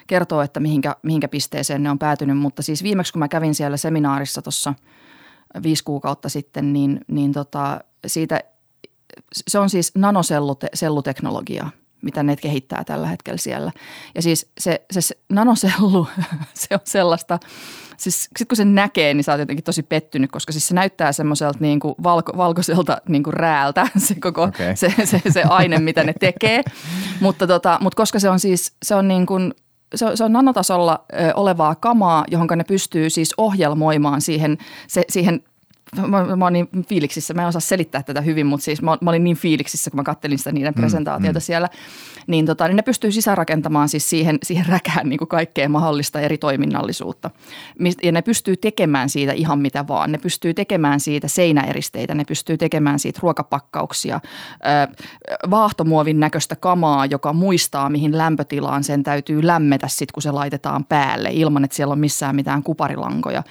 [0.08, 2.38] kertoo että mihinkä, mihinkä pisteeseen ne on päätynyt.
[2.38, 4.74] Mutta siis viimeksi kun mä kävin siellä seminaarissa tuossa
[5.64, 8.40] viisi kuukautta sitten, niin, niin tota, siitä,
[9.48, 11.70] se on siis nanoselluteknologiaa–
[12.06, 13.72] mitä ne kehittää tällä hetkellä siellä.
[14.16, 16.08] Ja siis se, se, se nanosellu,
[16.54, 17.40] se on sellaista,
[17.98, 21.12] siis sit kun sen näkee, niin sä oot jotenkin tosi pettynyt, koska siis se näyttää
[21.12, 24.76] semmoiselta niin kuin valko, valkoiselta niin kuin rääältä, se koko okay.
[24.76, 26.64] se, se, se, aine, mitä ne tekee.
[27.20, 29.54] mutta, tota, mutta koska se on siis, se on niin kuin
[29.96, 35.04] se on, se on nanotasolla ö, olevaa kamaa, johon ne pystyy siis ohjelmoimaan siihen, se,
[35.10, 35.44] siihen
[36.08, 39.10] mä, mä oon niin fiiliksissä, mä en osaa selittää tätä hyvin, mutta siis mä, mä
[39.10, 41.44] olin niin fiiliksissä, kun mä kattelin sitä niiden mm, presentaatioita mm.
[41.44, 41.70] siellä,
[42.28, 46.38] niin, tota, niin ne pystyy sisärakentamaan siis siihen, siihen räkään niin kuin kaikkea mahdollista eri
[46.38, 47.32] toiminnallisuutta.
[48.04, 50.12] Ja ne pystyy tekemään siitä ihan mitä vaan.
[50.12, 54.20] Ne pystyy tekemään siitä seinäeristeitä, ne pystyy tekemään siitä ruokapakkauksia,
[55.50, 61.30] vaahtomuovin näköistä kamaa, joka muistaa, mihin lämpötilaan sen täytyy lämmetä sit, kun se laitetaan päälle,
[61.32, 63.44] ilman että siellä on missään mitään kuparilankoja.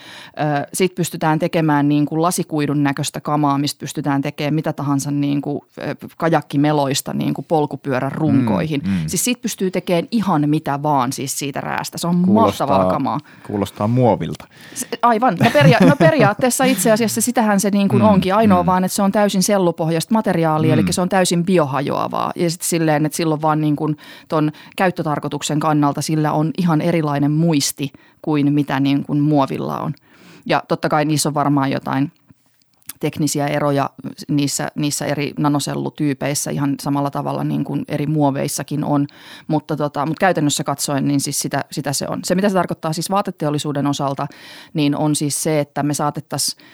[0.72, 5.60] Sitten pystytään tekemään niin kuin lasikuidun näköistä kamaa, mistä pystytään tekemään mitä tahansa niin kuin
[6.16, 8.80] kajakkimeloista niin kuin polkupyörän runkoihin.
[8.84, 8.98] Mm, mm.
[9.06, 11.98] Siis siitä pystyy tekemään ihan mitä vaan siis siitä räästä.
[11.98, 13.20] Se on kuulostaa, mahtavaa kamaa.
[13.46, 14.48] Kuulostaa muovilta.
[15.02, 15.36] Aivan.
[15.40, 18.34] No, peria- no periaatteessa itse asiassa sitähän se niin kuin mm, onkin.
[18.34, 18.66] Ainoa mm.
[18.66, 20.82] vaan, että se on täysin sellupohjaista materiaalia, mm.
[20.82, 22.32] eli se on täysin biohajoavaa.
[22.36, 23.96] Ja sitten silleen, että silloin vaan niin kuin
[24.28, 27.92] ton käyttötarkoituksen kannalta sillä on ihan erilainen muisti
[28.22, 29.94] kuin mitä niin kuin muovilla on.
[30.46, 32.12] Ja totta kai niissä on varmaan jotain
[33.00, 33.90] teknisiä eroja
[34.28, 39.06] niissä, niissä eri nanosellutyypeissä ihan samalla tavalla niin kuin eri muoveissakin on,
[39.46, 42.20] mutta, tota, mutta käytännössä katsoen niin siis sitä, sitä se on.
[42.24, 44.26] Se mitä se tarkoittaa siis vaateteollisuuden osalta,
[44.74, 46.64] niin on siis se, että me saatettaisiin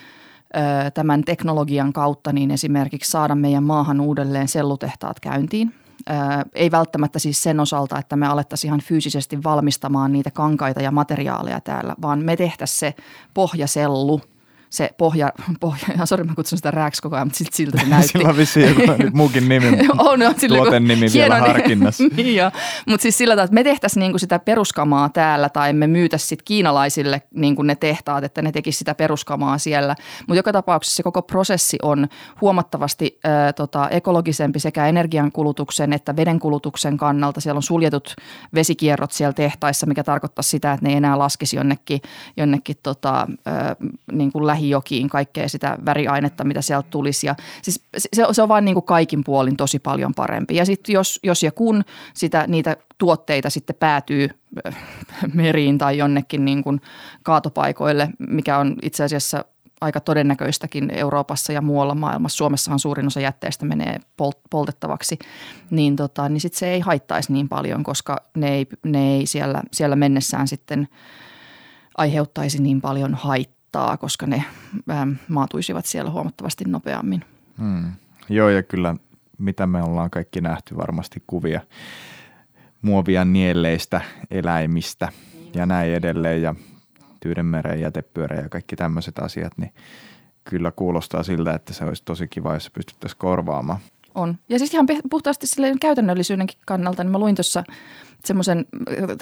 [0.95, 5.75] tämän teknologian kautta niin esimerkiksi saada meidän maahan uudelleen sellutehtaat käyntiin
[6.55, 11.61] ei välttämättä siis sen osalta, että me alettaisiin ihan fyysisesti valmistamaan niitä kankaita ja materiaaleja
[11.61, 12.95] täällä, vaan me tehtäisiin se
[13.35, 14.21] pohjasellu–
[14.71, 18.09] se pohja, pohja sori mä kutsun sitä rääksi koko ajan, mutta siltä, siltä se näytti.
[18.09, 19.67] Sillä on vissiin joku muukin nimi,
[19.99, 22.05] on, on, tuoten nimi vielä harkinnassa.
[22.17, 22.51] niin jo.
[22.87, 26.45] mutta siis sillä tavalla, että me tehtäisiin niinku sitä peruskamaa täällä tai me myytäisiin sitten
[26.45, 29.95] kiinalaisille niinku ne tehtaat, että ne tekisivät sitä peruskamaa siellä.
[30.21, 32.09] Mutta joka tapauksessa se koko prosessi on
[32.41, 37.41] huomattavasti äh, tota, ekologisempi sekä energiankulutuksen että vedenkulutuksen kannalta.
[37.41, 38.17] Siellä on suljetut
[38.55, 42.01] vesikierrot siellä tehtaissa, mikä tarkoittaa sitä, että ne ei enää laskisi jonnekin,
[42.37, 43.77] jonnekin tota, äh,
[44.13, 47.27] niin kuin lähijokiin kaikkea sitä väriainetta, mitä sieltä tulisi.
[47.27, 50.57] Ja siis se, se on vain niin kuin kaikin puolin tosi paljon parempi.
[50.57, 54.29] Ja sitten jos, jos ja kun sitä, niitä tuotteita sitten päätyy
[54.67, 54.77] äh,
[55.35, 56.81] meriin tai jonnekin niin kuin
[57.23, 59.45] kaatopaikoille, mikä on itse asiassa
[59.81, 62.37] aika todennäköistäkin Euroopassa ja muualla maailmassa.
[62.37, 63.99] Suomessahan suurin osa jätteestä menee
[64.51, 65.19] poltettavaksi,
[65.71, 69.63] niin, tota, niin sit se ei haittaisi niin paljon, koska ne ei, ne ei siellä,
[69.73, 70.89] siellä mennessään sitten
[71.97, 74.45] aiheuttaisi niin paljon haittaa haittaa, koska ne
[74.91, 77.25] ähm, maatuisivat siellä huomattavasti nopeammin.
[77.59, 77.93] Hmm.
[78.29, 78.97] Joo ja kyllä
[79.39, 81.61] mitä me ollaan kaikki nähty varmasti kuvia
[82.83, 85.13] muovia nielleistä eläimistä
[85.55, 86.55] ja näin edelleen ja
[87.21, 89.73] Tyydenmeren jätepyörä ja kaikki tämmöiset asiat, niin
[90.45, 93.81] kyllä kuulostaa siltä, että se olisi tosi kiva, jos pystyttäisiin korvaamaan.
[94.15, 94.39] On.
[94.49, 95.47] Ja siis ihan puhtaasti
[95.81, 97.65] käytännöllisyydenkin kannalta, niin mä luin tuossa
[98.25, 98.67] semmoisen,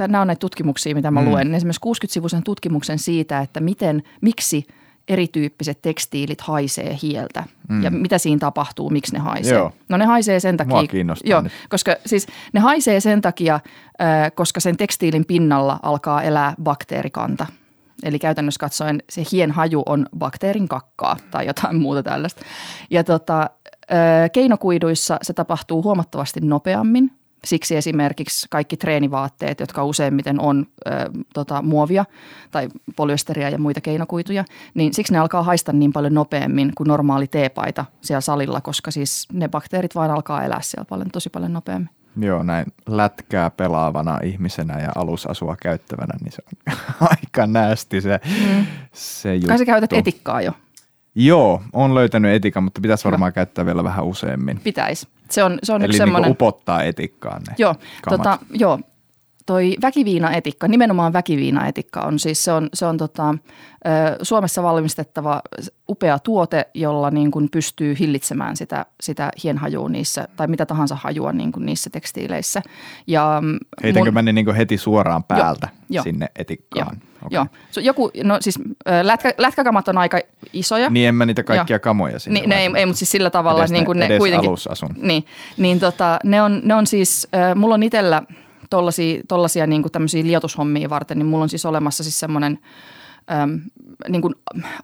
[0.01, 1.29] nämä on näitä tutkimuksia, mitä mä mm.
[1.29, 4.67] luen, esimerkiksi 60-sivuisen tutkimuksen siitä, että miten, miksi
[5.09, 7.83] erityyppiset tekstiilit haisee hieltä mm.
[7.83, 9.59] ja mitä siinä tapahtuu, miksi ne haisee.
[9.59, 9.73] Joo.
[9.89, 10.83] No ne haisee sen takia,
[11.25, 11.53] joo, nyt.
[11.69, 13.61] koska siis ne haisee sen takia,
[14.35, 17.47] koska sen tekstiilin pinnalla alkaa elää bakteerikanta.
[18.03, 22.41] Eli käytännössä katsoen se hien haju on bakteerin kakkaa tai jotain muuta tällaista.
[22.91, 23.51] Ja tota,
[24.33, 27.11] keinokuiduissa se tapahtuu huomattavasti nopeammin
[27.45, 30.91] Siksi esimerkiksi kaikki treenivaatteet, jotka useimmiten on ö,
[31.35, 32.05] tota, muovia
[32.51, 34.45] tai polyesteriä ja muita keinokuituja,
[34.75, 39.27] niin siksi ne alkaa haista niin paljon nopeammin kuin normaali teepaita siellä salilla, koska siis
[39.33, 41.98] ne bakteerit vaan alkaa elää siellä paljon, tosi paljon nopeammin.
[42.17, 46.79] Joo, näin lätkää pelaavana ihmisenä ja alusasua käyttävänä, niin se on
[47.11, 48.67] aika näästi se, mm.
[48.93, 49.49] se juttu.
[49.49, 50.53] Kai sä käytät etikkaa jo.
[51.15, 53.35] Joo, on löytänyt etikan, mutta pitäisi varmaan Hyvä.
[53.35, 54.61] käyttää vielä vähän useammin.
[54.65, 55.09] Pitäisi.
[55.31, 56.31] Se on, se on Eli yksi niin semmoinen...
[56.31, 58.19] upottaa etikkaan ne Joo, kamat.
[58.19, 58.81] tota, joo,
[59.49, 63.35] toi väkiviinaetikka, nimenomaan väkiviinaetikka on siis, se on, se on tota,
[64.23, 65.43] Suomessa valmistettava
[65.89, 71.33] upea tuote, jolla niin kuin pystyy hillitsemään sitä, sitä hienhajua niissä, tai mitä tahansa hajua
[71.33, 72.63] niin kuin niissä tekstiileissä.
[73.07, 76.05] Ja mm, Heitänkö mä ne niin heti suoraan päältä joo.
[76.05, 76.97] sinne Joo, etikkaan?
[76.97, 77.37] Okei.
[77.37, 77.47] joo.
[77.71, 78.59] So, joku, no siis
[79.03, 80.21] lätkä, lätkäkamat on aika
[80.53, 80.91] isoja.
[80.91, 83.61] Niin en mä niitä kaikkia kamoja sinne Niin, ne ei, ei, mutta siis sillä tavalla,
[83.61, 84.49] Edes niin kuin ne- ne, edes kuitenkin.
[84.49, 84.91] alusasun.
[85.03, 85.25] Niin,
[85.57, 88.23] niin tota, ne, on, ne on siis, äh, mulla on itsellä
[88.71, 92.59] tollasia, tollasia niin kuin tämmöisiä liotushommia varten, niin mulla on siis olemassa siis semmoinen
[93.43, 93.61] äm,
[94.09, 94.35] niin kuin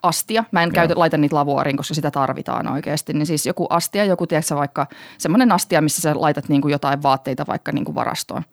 [0.03, 0.43] astia.
[0.51, 3.13] Mä en käytä, laita niitä lavuariin, koska sitä tarvitaan oikeasti.
[3.13, 7.03] Niin siis joku astia, joku tiedätkö vaikka semmoinen astia, missä sä laitat niin kuin jotain
[7.03, 8.43] vaatteita vaikka niin kuin varastoon.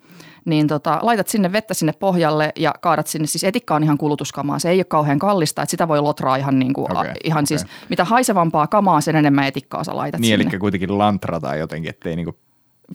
[0.44, 4.58] Niin tota, laitat sinne vettä sinne pohjalle ja kaadat sinne, siis etikka on ihan kulutuskamaa.
[4.58, 7.38] Se ei ole kauhean kallista, että sitä voi lotraa ihan, niin kuin, Okei, a, ihan
[7.44, 7.46] okei.
[7.46, 10.50] siis, mitä haisevampaa kamaa, sen enemmän etikkaa sä laitat Niin, sinne.
[10.50, 12.38] eli kuitenkin lantrataan jotenkin, ettei niinku,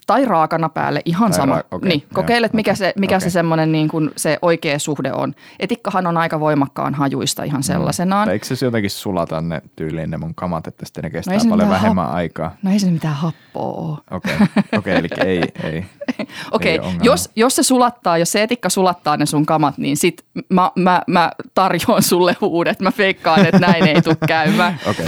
[0.07, 1.59] Tai raakana päälle, ihan Tai sama.
[1.59, 3.29] ra- okei, niin, kokeilet, mikä, se, mikä okei.
[3.29, 5.33] se semmoinen niin kuin se oikea suhde on.
[5.59, 8.25] Etikkahan on aika voimakkaan hajuista ihan sellaisenaan.
[8.27, 11.49] tai eikö se jotenkin sulata ne tyyliin ne mun kamat, että sitten ne kestää se
[11.49, 12.55] paljon vähemmän aikaa?
[12.63, 13.97] No ei se mitään happoa ole.
[14.11, 14.35] Okei,
[14.77, 15.85] okei, eli ei, ei.
[16.51, 16.99] Okei, Ei ongelma.
[17.03, 21.01] jos, jos se sulattaa, jos se etikka sulattaa ne sun kamat, niin sit mä, mä,
[21.07, 22.79] mä tarjoan sulle uudet.
[22.79, 24.79] Mä feikkaan, että näin ei tule käymään.
[24.89, 25.05] Okei.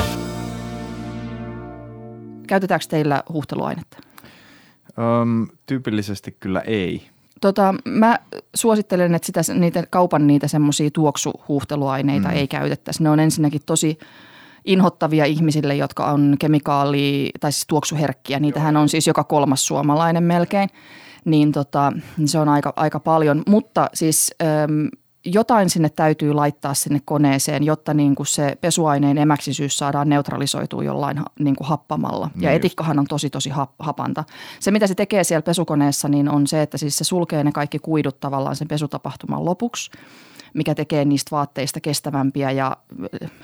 [2.47, 3.97] Käytetäänkö teillä huuhteluainetta?
[4.99, 7.09] Um, tyypillisesti kyllä ei.
[7.41, 8.19] Tota, mä
[8.55, 12.35] suosittelen, että sitä, niitä, kaupan niitä semmoisia tuoksuhuuhteluaineita mm.
[12.35, 13.03] ei käytettäisi.
[13.03, 13.97] Ne on ensinnäkin tosi
[14.65, 18.39] inhottavia ihmisille, jotka on kemikaali- tai siis tuoksuherkkiä.
[18.39, 20.69] Niitähän on siis joka kolmas suomalainen melkein.
[21.25, 21.93] Niin tota,
[22.25, 23.43] se on aika, aika paljon.
[23.47, 24.89] Mutta siis äm,
[25.33, 31.21] jotain sinne täytyy laittaa sinne koneeseen, jotta niin kuin se pesuaineen emäksisyys saadaan neutralisoitua jollain
[31.39, 32.29] niin kuin happamalla.
[32.35, 32.55] Niin Ja just.
[32.55, 34.23] etikkahan on tosi tosi hap- hapanta.
[34.59, 37.79] Se mitä se tekee siellä pesukoneessa niin on se, että siis se sulkee ne kaikki
[37.79, 39.91] kuidut tavallaan sen pesutapahtuman lopuksi
[40.53, 42.77] mikä tekee niistä vaatteista kestävämpiä ja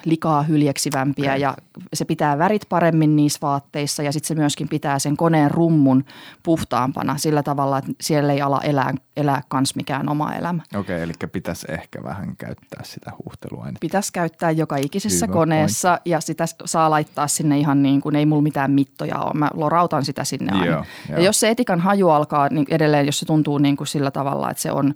[0.05, 1.41] likaa hyljeksivämpiä Okei.
[1.41, 1.55] ja
[1.93, 6.05] se pitää värit paremmin niissä vaatteissa ja sitten se myöskin pitää sen koneen rummun
[6.43, 10.61] puhtaampana sillä tavalla, että siellä ei ala elää, elää kans mikään oma elämä.
[10.75, 13.79] Okei, eli pitäisi ehkä vähän käyttää sitä huuhteluainetta.
[13.79, 18.25] Pitäisi käyttää joka ikisessä Hyvä koneessa ja sitä saa laittaa sinne ihan niin kuin ei
[18.25, 19.33] mulla mitään mittoja ole.
[19.33, 20.65] Mä lorautan sitä sinne aina.
[20.65, 21.25] Joo, ja joo.
[21.25, 24.63] jos se etikan haju alkaa niin edelleen, jos se tuntuu niin kuin sillä tavalla, että
[24.63, 24.93] se on,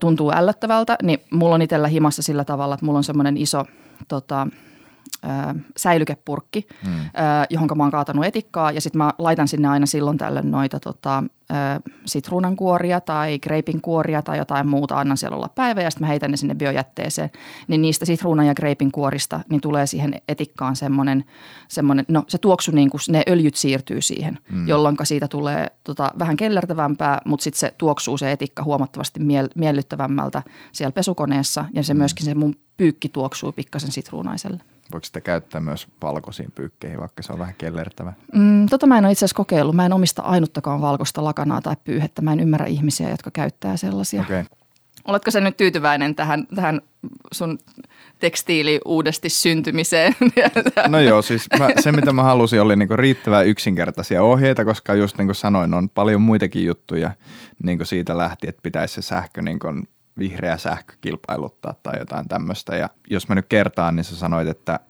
[0.00, 3.64] tuntuu ällöttävältä, niin mulla on itsellä himassa sillä tavalla, että mulla on semmoinen iso
[4.08, 4.46] tota,
[5.24, 6.90] ö, säilykepurkki, Mm.
[7.00, 7.08] ö,
[7.50, 11.24] johon mä oon kaatanut etikkaa ja sitten mä laitan sinne aina silloin tällöin noita tota,
[11.50, 11.54] ö,
[12.06, 16.36] sitruunankuoria tai greipinkuoria tai jotain muuta, annan siellä olla päivä ja sitten mä heitän ne
[16.36, 17.30] sinne biojätteeseen.
[17.68, 21.24] Niin niistä sitruunan ja greipin kuorista niin tulee siihen etikkaan semmoinen,
[21.68, 24.68] semmoinen no se tuoksu niin kuin ne öljyt siirtyy siihen, mm.
[24.68, 30.42] jolloin siitä tulee tota, vähän kellertävämpää, mutta sitten se tuoksuu se etikka huomattavasti miel- miellyttävämmältä
[30.72, 34.60] siellä pesukoneessa ja se myöskin se mun pyykki tuoksuu pikkasen sitruunaiselle.
[34.92, 38.12] Voiko sitä käyttää myös valkoisiin pyykkeihin, vaikka se on vähän kellertävä?
[38.34, 39.76] Mm, tota mä en ole itse asiassa kokeillut.
[39.76, 42.22] Mä en omista ainuttakaan valkoista lakanaa tai pyyhettä.
[42.22, 44.22] Mä en ymmärrä ihmisiä, jotka käyttää sellaisia.
[44.22, 44.40] Okei.
[44.40, 44.56] Okay.
[45.04, 46.80] Oletko sä nyt tyytyväinen tähän, tähän
[47.32, 47.58] sun
[48.18, 50.14] tekstiili uudesti syntymiseen?
[50.88, 55.18] No joo, siis mä, se mitä mä halusin oli niinku riittävän yksinkertaisia ohjeita, koska just
[55.18, 57.10] niin kuin sanoin, on paljon muitakin juttuja
[57.62, 59.88] niin kuin siitä lähti, että pitäisi se sähkö niin kuin
[60.18, 62.76] vihreä sähkö kilpailuttaa tai jotain tämmöistä.
[62.76, 64.80] Ja jos mä nyt kertaan, niin sä sanoit, että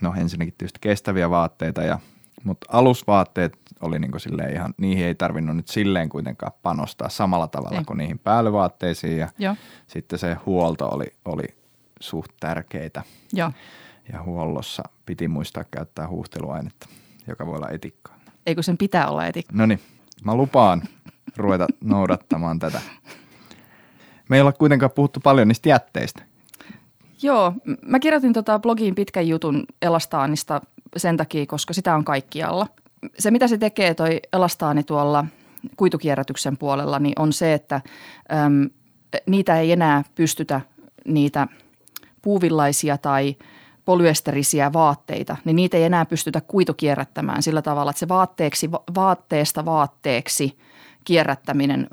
[0.00, 1.98] no ensinnäkin tietysti kestäviä vaatteita, ja,
[2.44, 7.78] mutta alusvaatteet oli niin silleen ihan, niihin ei tarvinnut nyt silleen kuitenkaan panostaa samalla tavalla
[7.78, 7.84] Ei.
[7.84, 9.56] kuin niihin päällyvaatteisiin ja Joo,
[9.86, 11.46] sitten se huolto oli, oli
[12.00, 13.02] suht tärkeitä
[13.32, 13.52] joo.
[14.12, 16.88] ja huollossa piti muistaa käyttää huuhteluainetta,
[17.26, 18.18] joka voi olla etikkaa.
[18.46, 19.52] Eikö sen pitää olla etikka?
[19.56, 19.80] No niin,
[20.24, 20.82] mä lupaan
[21.36, 22.80] ruveta noudattamaan tätä.
[24.28, 26.22] Me ei olla kuitenkaan puhuttu paljon niistä jätteistä.
[27.22, 27.52] Joo,
[27.82, 30.60] mä kirjoitin tota blogiin pitkän jutun elastaanista
[30.96, 32.66] sen takia, koska sitä on kaikkialla.
[33.18, 35.24] Se, mitä se tekee toi elastaani tuolla
[35.76, 37.80] kuitukierrätyksen puolella, niin on se, että
[38.32, 38.70] äm,
[39.26, 40.60] niitä ei enää pystytä
[41.04, 41.48] niitä
[42.22, 43.36] puuvillaisia tai
[43.84, 49.64] polyesterisiä vaatteita, niin niitä ei enää pystytä kuitukierrättämään sillä tavalla, että se vaatteeksi, va- vaatteesta
[49.64, 50.58] vaatteeksi
[51.08, 51.88] kierrättäminen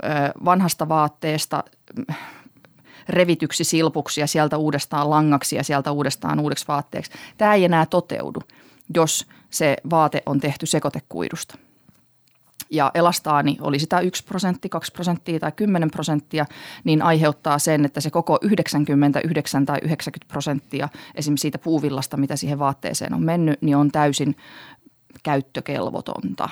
[0.45, 1.63] vanhasta vaatteesta
[3.09, 7.11] revityksi silpuksi ja sieltä uudestaan langaksi ja sieltä uudestaan uudeksi vaatteeksi.
[7.37, 8.39] Tämä ei enää toteudu,
[8.95, 11.57] jos se vaate on tehty sekoitekuidusta.
[12.69, 16.45] Ja elastaani oli sitä 1 prosentti, 2 prosenttia tai 10 prosenttia,
[16.83, 22.59] niin aiheuttaa sen, että se koko 99 tai 90 prosenttia esimerkiksi siitä puuvillasta, mitä siihen
[22.59, 24.35] vaatteeseen on mennyt, niin on täysin
[25.23, 26.49] käyttökelvotonta.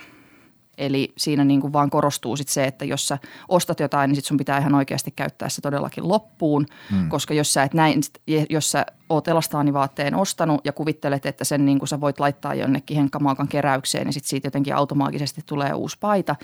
[0.77, 3.17] Eli siinä niin kuin vaan korostuu sit se, että jos sä
[3.49, 6.65] ostat jotain, niin sit sun pitää ihan oikeasti käyttää se todellakin loppuun.
[6.91, 7.09] Hmm.
[7.09, 8.01] Koska jos sä, et näin,
[8.49, 12.97] jos sä oot elastaanivaatteen ostanut ja kuvittelet, että sen niin kuin sä voit laittaa jonnekin
[12.97, 16.35] henkkamaakan keräykseen, niin sit siitä jotenkin automaattisesti tulee uusi paita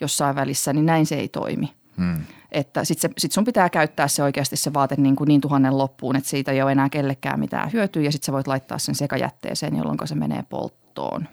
[0.00, 1.72] jossain välissä, niin näin se ei toimi.
[1.96, 2.24] Hmm.
[2.52, 6.16] Että sitten sit sun pitää käyttää se oikeasti se vaate niin, kuin niin tuhannen loppuun,
[6.16, 9.76] että siitä ei ole enää kellekään mitään hyötyä ja sitten sä voit laittaa sen sekajätteeseen,
[9.76, 11.28] jolloin se menee polttoon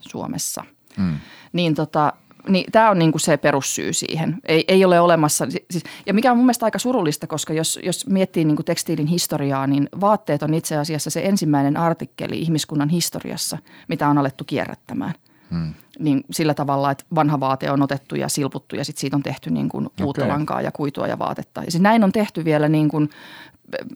[0.00, 0.64] Suomessa.
[0.98, 1.18] Hmm.
[1.52, 2.12] Niin tota,
[2.48, 4.38] niin tämä on niinku se perussyy siihen.
[4.44, 8.06] Ei, ei ole olemassa, siis, ja mikä on mun mielestä aika surullista, koska jos, jos
[8.06, 14.08] miettii niinku tekstiilin historiaa, niin vaatteet on itse asiassa se ensimmäinen artikkeli ihmiskunnan historiassa, mitä
[14.08, 15.14] on alettu kierrättämään–
[15.50, 15.74] Hmm.
[15.98, 19.50] Niin sillä tavalla, että vanha vaate on otettu ja silputtu ja sitten siitä on tehty
[19.50, 20.28] niin kuin uutta okay.
[20.28, 21.62] lankaa ja kuitua ja vaatetta.
[21.64, 23.10] Ja siis näin on tehty vielä niin kuin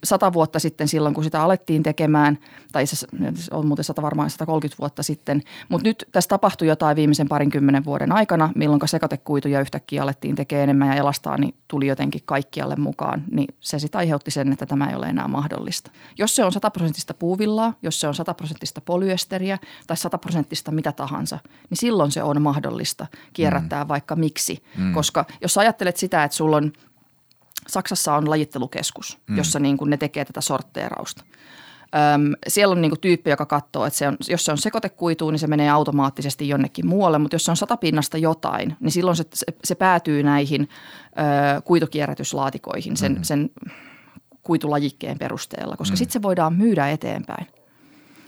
[0.04, 2.38] sata vuotta sitten silloin, kun sitä alettiin tekemään,
[2.72, 3.06] tai se
[3.50, 8.12] on muuten sata varmaan 130 vuotta sitten, mutta nyt tässä tapahtui jotain viimeisen parinkymmenen vuoden
[8.12, 13.54] aikana, milloin sekatekuituja yhtäkkiä alettiin tekemään enemmän ja elastaa, niin tuli jotenkin kaikkialle mukaan, niin
[13.60, 15.90] se sitten aiheutti sen, että tämä ei ole enää mahdollista.
[16.18, 21.38] Jos se on sataprosenttista puuvillaa, jos se on sataprosenttista polyesteriä tai sataprosenttista mitä tahansa,
[21.70, 23.88] niin silloin se on mahdollista kierrättää mm.
[23.88, 24.92] vaikka miksi, mm.
[24.92, 26.72] koska jos ajattelet sitä, että sulla on–
[27.68, 29.36] Saksassa on lajittelukeskus, mm.
[29.36, 31.24] jossa niin kuin ne tekee tätä sortteerausta.
[32.14, 35.30] Öm, siellä on niin kuin tyyppi, joka katsoo, että se on, jos se on sekoitekuitu,
[35.30, 39.24] niin se menee automaattisesti jonnekin muualle, mutta jos se on satapinnasta jotain, niin silloin se,
[39.34, 40.68] se, se päätyy näihin
[41.58, 43.22] ö, kuitukierrätyslaatikoihin sen, mm.
[43.22, 43.50] sen
[44.42, 45.96] kuitulajikkeen perusteella, koska mm.
[45.96, 47.46] sitten se voidaan myydä eteenpäin–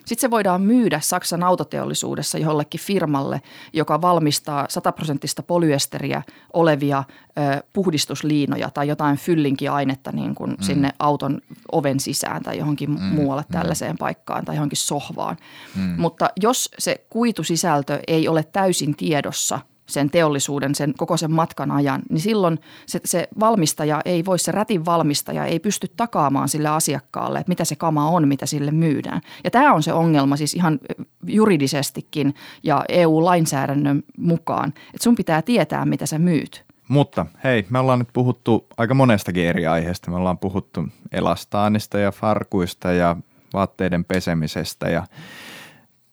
[0.05, 3.43] sitten se voidaan myydä Saksan autoteollisuudessa jollekin firmalle,
[3.73, 10.57] joka valmistaa sataprosenttista polyesteriä olevia ö, puhdistusliinoja tai jotain fyllinkiainetta niin kuin mm.
[10.61, 11.41] sinne auton
[11.73, 13.01] oven sisään tai johonkin mm.
[13.01, 13.53] muualle mm.
[13.53, 15.37] tällaiseen paikkaan tai johonkin sohvaan.
[15.77, 15.95] Mm.
[15.99, 22.03] Mutta jos se kuitusisältö ei ole täysin tiedossa– sen teollisuuden, sen koko sen matkan ajan,
[22.11, 27.39] niin silloin se, se valmistaja ei voi, se rätin valmistaja ei pysty takaamaan sille asiakkaalle,
[27.39, 29.21] että mitä se kama on, mitä sille myydään.
[29.45, 30.79] Ja tämä on se ongelma siis ihan
[31.27, 36.65] juridisestikin ja EU-lainsäädännön mukaan, että sun pitää tietää, mitä sä myyt.
[36.89, 40.11] Mutta hei, me ollaan nyt puhuttu aika monestakin eri aiheesta.
[40.11, 43.17] Me ollaan puhuttu elastaanista ja farkuista ja
[43.53, 45.07] vaatteiden pesemisestä ja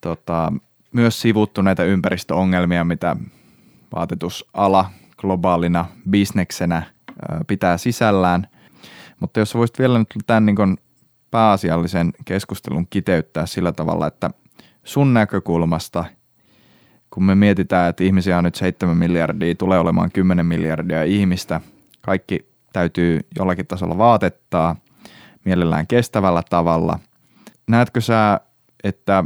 [0.01, 0.53] tota,
[0.91, 3.15] myös sivuttu näitä ympäristöongelmia, mitä
[3.96, 6.84] vaatetusala globaalina bisneksenä
[7.48, 8.48] pitää sisällään.
[9.20, 10.78] Mutta jos voisit vielä nyt tämän niin
[11.32, 14.30] pääasiallisen keskustelun kiteyttää sillä tavalla, että
[14.84, 16.06] sun näkökulmasta,
[17.10, 21.62] kun me mietitään, että ihmisiä on nyt 7 miljardia, tulee olemaan 10 miljardia ihmistä,
[22.02, 24.76] kaikki täytyy jollakin tasolla vaatettaa,
[25.46, 27.00] mielellään kestävällä tavalla.
[27.68, 28.39] Näetkö sä,
[28.84, 29.24] että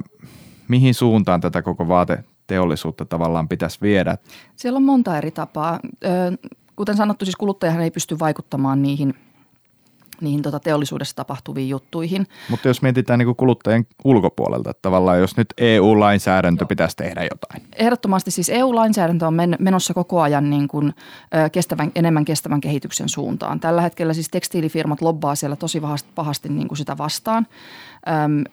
[0.67, 4.17] mihin suuntaan tätä koko vaate teollisuutta tavallaan pitäisi viedä?
[4.55, 5.79] Siellä on monta eri tapaa.
[6.75, 9.13] Kuten sanottu, siis kuluttajahan ei pysty vaikuttamaan niihin
[10.21, 12.27] niihin tota teollisuudessa tapahtuviin juttuihin.
[12.49, 16.67] Mutta jos mietitään niin kuluttajien ulkopuolelta, että tavallaan jos nyt EU-lainsäädäntö Joo.
[16.67, 17.69] pitäisi tehdä jotain.
[17.75, 20.93] Ehdottomasti siis EU-lainsäädäntö on menossa koko ajan niin kuin
[21.51, 23.59] kestävän, enemmän kestävän kehityksen suuntaan.
[23.59, 25.81] Tällä hetkellä siis tekstiilifirmat lobbaa siellä tosi
[26.15, 27.47] pahasti niin kuin sitä vastaan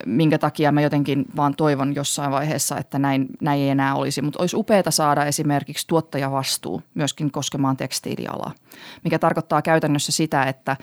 [0.07, 4.23] minkä takia mä jotenkin vaan toivon jossain vaiheessa, että näin, näin ei enää olisi.
[4.23, 8.53] Mutta olisi upeaa saada esimerkiksi tuottajavastuu myöskin koskemaan tekstiilialaa,
[9.05, 10.77] mikä tarkoittaa käytännössä sitä, että,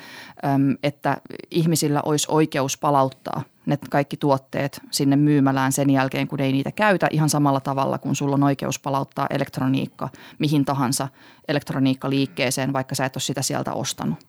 [0.84, 1.18] että
[1.52, 7.08] ihmisillä olisi oikeus palauttaa ne kaikki tuotteet sinne myymälään sen jälkeen, kun ei niitä käytä
[7.12, 10.10] ihan samalla tavalla kuin sulla on oikeus palauttaa elektroniikka
[10.40, 11.08] mihin tahansa
[11.48, 14.20] elektroniikkaliikkeeseen, vaikka sä et ole sitä sieltä ostanut.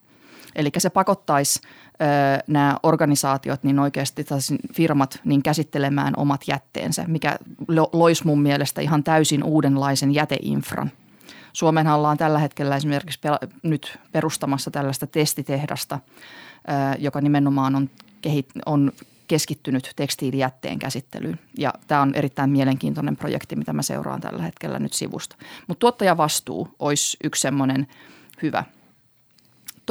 [0.57, 1.61] Eli se pakottaisi
[2.47, 4.27] nämä organisaatiot, niin oikeasti
[4.75, 7.39] firmat, niin käsittelemään omat jätteensä, mikä
[7.93, 10.91] loisi mun mielestä ihan täysin uudenlaisen jäteinfran.
[11.53, 13.21] Suomenhan ollaan tällä hetkellä esimerkiksi
[13.63, 15.99] nyt perustamassa tällaista testitehdasta,
[16.99, 17.91] joka nimenomaan on,
[18.27, 18.93] kehit- on
[19.29, 21.39] keskittynyt tekstiilijätteen käsittelyyn.
[21.59, 25.37] Ja tämä on erittäin mielenkiintoinen projekti, mitä mä seuraan tällä hetkellä nyt sivusta.
[25.67, 27.87] Mutta tuottajavastuu olisi yksi semmoinen
[28.43, 28.65] hyvä–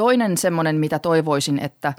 [0.00, 1.92] Toinen semmoinen, mitä toivoisin, että,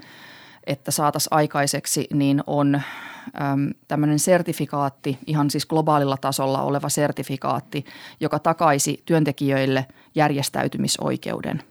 [0.66, 7.84] että saataisiin aikaiseksi, niin on äm, tämmöinen sertifikaatti, ihan siis globaalilla tasolla oleva sertifikaatti,
[8.20, 11.62] joka takaisi työntekijöille järjestäytymisoikeuden.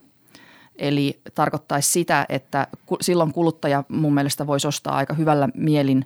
[0.75, 2.67] Eli tarkoittaisi sitä, että
[3.01, 6.05] silloin kuluttaja mun mielestä voisi ostaa aika hyvällä mielin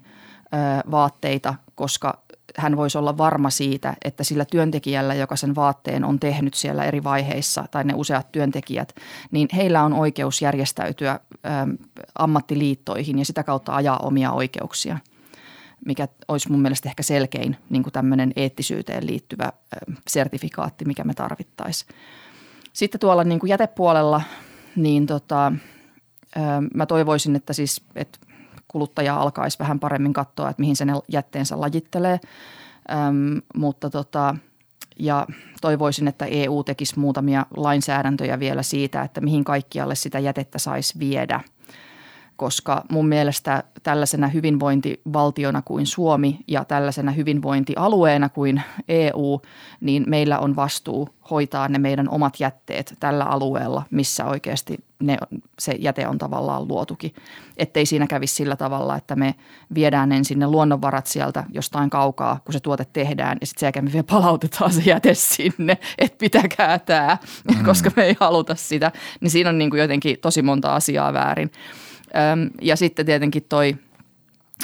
[0.91, 2.19] vaatteita, koska
[2.57, 7.03] hän voisi olla varma siitä, että sillä työntekijällä, joka sen vaatteen on tehnyt siellä eri
[7.03, 8.95] vaiheissa, tai ne useat työntekijät,
[9.31, 11.19] niin heillä on oikeus järjestäytyä ä,
[12.19, 14.97] ammattiliittoihin ja sitä kautta ajaa omia oikeuksia.
[15.85, 19.53] mikä olisi mun mielestä ehkä selkein niin kuin tämmöinen eettisyyteen liittyvä
[20.07, 21.95] sertifikaatti, mikä me tarvittaisiin.
[22.73, 24.21] Sitten tuolla niin kuin jätepuolella,
[24.75, 25.51] niin tota,
[26.73, 28.19] mä toivoisin, että siis että
[28.67, 32.19] kuluttaja alkaisi vähän paremmin katsoa, että mihin se ne jätteensä lajittelee.
[32.91, 34.35] Öm, mutta tota,
[34.99, 35.27] ja
[35.61, 41.41] toivoisin, että EU tekisi muutamia lainsäädäntöjä vielä siitä, että mihin kaikkialle sitä jätettä saisi viedä–
[42.35, 49.41] koska mun mielestä tällaisena hyvinvointivaltiona kuin Suomi ja tällaisena hyvinvointialueena kuin EU,
[49.81, 55.17] niin meillä on vastuu hoitaa ne meidän omat jätteet tällä alueella, missä oikeasti ne,
[55.59, 57.13] se jäte on tavallaan luotukin.
[57.57, 59.35] Ettei siinä kävisi sillä tavalla, että me
[59.73, 63.85] viedään ensin ne luonnonvarat sieltä jostain kaukaa, kun se tuote tehdään, ja sitten sen jälkeen
[63.85, 67.17] me vielä palautetaan se jäte sinne, että pitäkää tämä,
[67.51, 67.65] mm.
[67.65, 68.91] koska me ei haluta sitä.
[69.21, 71.51] Niin siinä on niin kuin jotenkin tosi monta asiaa väärin.
[72.61, 73.77] Ja sitten tietenkin toi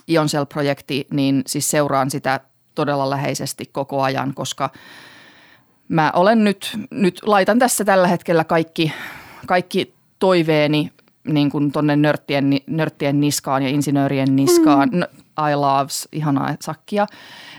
[0.09, 2.39] Ioncell-projekti, niin siis seuraan sitä
[2.75, 4.69] todella läheisesti koko ajan, koska
[5.87, 8.93] mä olen nyt, nyt laitan tässä tällä hetkellä kaikki,
[9.45, 10.91] kaikki toiveeni
[11.27, 14.89] niin kuin tonne nörttien, nörttien niskaan ja insinöörien niskaan.
[14.89, 15.01] Mm.
[15.51, 17.07] I loves, ihanaa sakkia.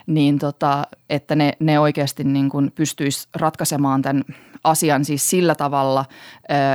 [0.07, 4.25] Niin tota, että ne, ne oikeasti niin kuin pystyisi ratkaisemaan tämän
[4.65, 6.05] asian siis sillä tavalla,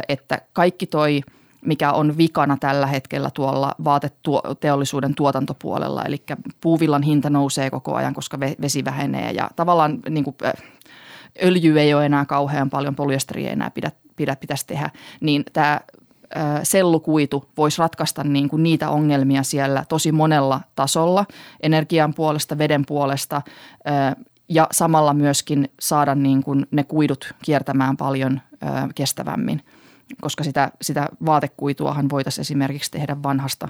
[0.07, 1.21] että kaikki toi–
[1.67, 6.03] mikä on vikana tällä hetkellä tuolla vaateteollisuuden tuotantopuolella.
[6.03, 6.23] Eli
[6.61, 10.35] puuvillan hinta nousee koko ajan, koska vesi vähenee ja tavallaan niin kuin,
[11.43, 14.89] öljy ei ole enää kauhean paljon, polyesteriä ei enää pidä, pidä, pitäisi tehdä,
[15.21, 15.81] niin tämä
[16.63, 21.25] sellukuitu voisi ratkaista niin kuin niitä ongelmia siellä tosi monella tasolla,
[21.63, 23.41] energian puolesta, veden puolesta
[24.49, 28.41] ja samalla myöskin saada niin kuin ne kuidut kiertämään paljon
[28.95, 29.61] kestävämmin–
[30.21, 33.67] koska sitä, sitä vaatekuituahan voitaisiin esimerkiksi tehdä vanhasta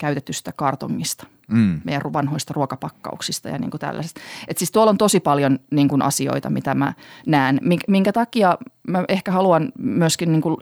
[0.00, 1.80] käytetystä kartongista, mm.
[1.84, 4.20] meidän vanhoista ruokapakkauksista ja niin kuin tällaisesta.
[4.48, 6.94] Et siis tuolla on tosi paljon niin kuin asioita, mitä mä
[7.26, 10.56] näen, minkä takia mä ehkä haluan myöskin niin kuin,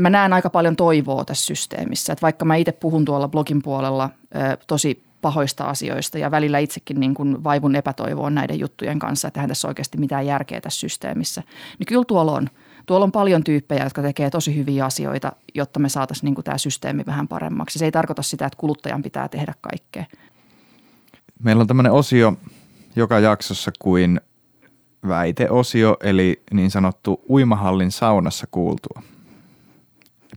[0.00, 2.12] mä näen aika paljon toivoa tässä systeemissä.
[2.12, 7.00] Et vaikka mä itse puhun tuolla blogin puolella ö, tosi pahoista asioista ja välillä itsekin
[7.00, 11.42] niin kuin vaivun epätoivoon näiden juttujen kanssa, että eihän tässä oikeasti mitään järkeä tässä systeemissä,
[11.78, 12.50] niin kyllä tuolla on–
[12.86, 17.02] tuolla on paljon tyyppejä, jotka tekee tosi hyviä asioita, jotta me saataisiin niin tämä systeemi
[17.06, 17.78] vähän paremmaksi.
[17.78, 20.04] Se ei tarkoita sitä, että kuluttajan pitää tehdä kaikkea.
[21.42, 22.32] Meillä on tämmöinen osio
[22.96, 24.20] joka jaksossa kuin
[25.08, 29.02] väiteosio, eli niin sanottu uimahallin saunassa kuultua.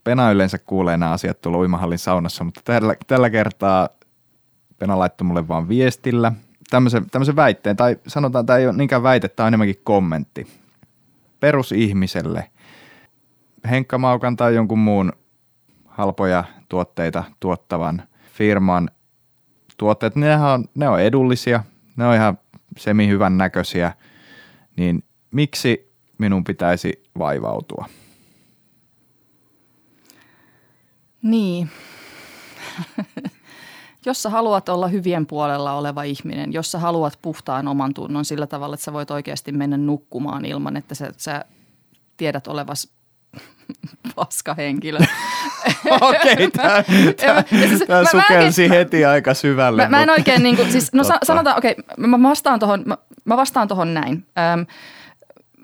[0.03, 3.89] Pena yleensä kuulee nämä asiat tuolla uimahallin saunassa, mutta tällä, tällä kertaa
[4.79, 6.31] Pena laittoi mulle vaan viestillä
[6.69, 10.47] tämmöisen, tämmöisen väitteen, tai sanotaan, tämä ei ole niinkään väite, tämä on enemmänkin kommentti
[11.39, 12.51] perusihmiselle
[13.69, 15.13] Henkka Maukan tai jonkun muun
[15.85, 18.89] halpoja tuotteita tuottavan firman
[19.77, 21.63] tuotteet, ne on, ne on edullisia,
[21.95, 22.37] ne on ihan
[22.77, 23.93] semi hyvän näköisiä,
[24.77, 27.85] niin miksi minun pitäisi vaivautua?
[31.21, 31.69] Niin.
[34.09, 38.47] jos sä haluat olla hyvien puolella oleva ihminen, jos sä haluat puhtaan oman tunnon sillä
[38.47, 41.45] tavalla, että sä voit oikeasti mennä nukkumaan ilman, että sä, sä
[42.17, 42.87] tiedät olevas
[44.15, 44.99] paska henkilö.
[46.01, 46.83] Okei, tämä
[48.11, 49.83] sukelsi heti aika syvälle.
[49.83, 52.59] Mä, mä en oikein, niin kuin, siis, no sanotaan, okei, okay, mä vastaan
[53.25, 54.25] mä vastaan tuohon näin.
[54.53, 54.65] Öm,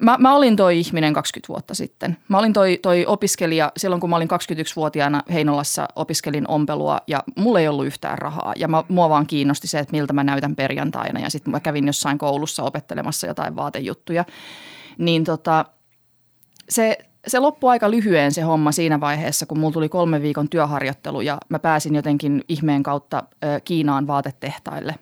[0.02, 2.18] Mä, mä olin toi ihminen 20 vuotta sitten.
[2.28, 7.60] Mä olin toi, toi opiskelija silloin, kun mä olin 21-vuotiaana Heinolassa opiskelin ompelua ja mulla
[7.60, 8.54] ei ollut yhtään rahaa.
[8.56, 11.88] Ja mä, mua vaan kiinnosti se, että miltä mä näytän perjantaina ja sitten mä kävin
[11.88, 14.26] jossain koulussa opettelemassa jotain vaatejuttuja.
[14.98, 15.66] Niin tota,
[16.70, 21.22] se, se loppui aika lyhyen se homma siinä vaiheessa, kun mulla tuli kolme viikon työharjoittelu
[21.22, 24.96] ja mä pääsin jotenkin ihmeen kautta ö, Kiinaan vaatetehtaille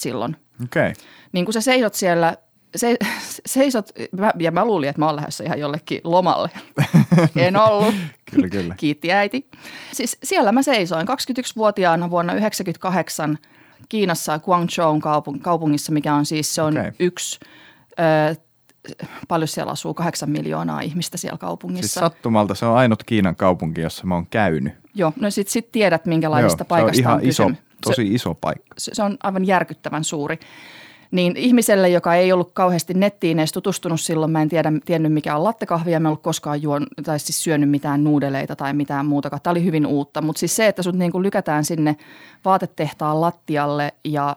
[0.00, 0.36] silloin.
[0.64, 0.92] Okay.
[1.32, 2.36] Niin kun sä seisot siellä
[2.76, 2.96] se,
[3.46, 3.90] seisot,
[4.38, 6.50] ja mä luulin, että mä oon lähdössä ihan jollekin lomalle.
[7.36, 7.94] en ollut.
[8.30, 8.74] kyllä, kyllä.
[8.74, 9.46] Kiitti äiti.
[9.92, 13.38] Siis siellä mä seisoin 21-vuotiaana vuonna 1998
[13.88, 15.00] Kiinassa Guangzhou
[15.42, 16.92] kaupungissa, mikä on siis se on okay.
[16.98, 17.40] yksi,
[17.98, 18.34] ö,
[19.28, 21.82] paljon siellä asuu, kahdeksan miljoonaa ihmistä siellä kaupungissa.
[21.82, 24.72] Siis sattumalta se on ainut Kiinan kaupunki, jossa mä oon käynyt.
[24.94, 27.50] Joo, no sit, sit tiedät minkälaisesta Joo, paikasta se on, ihan on iso,
[27.84, 28.74] tosi iso paikka.
[28.78, 30.38] Se, se on aivan järkyttävän suuri
[31.10, 35.36] niin ihmiselle, joka ei ollut kauheasti nettiin edes tutustunut silloin, mä en tiedä, tiennyt mikä
[35.36, 39.06] on lattekahvi ja mä en ollut koskaan juon, tai siis syönyt mitään nuudeleita tai mitään
[39.06, 39.30] muuta.
[39.30, 41.96] Tämä oli hyvin uutta, mutta siis se, että sut niin kuin lykätään sinne
[42.44, 44.36] vaatetehtaan lattialle ja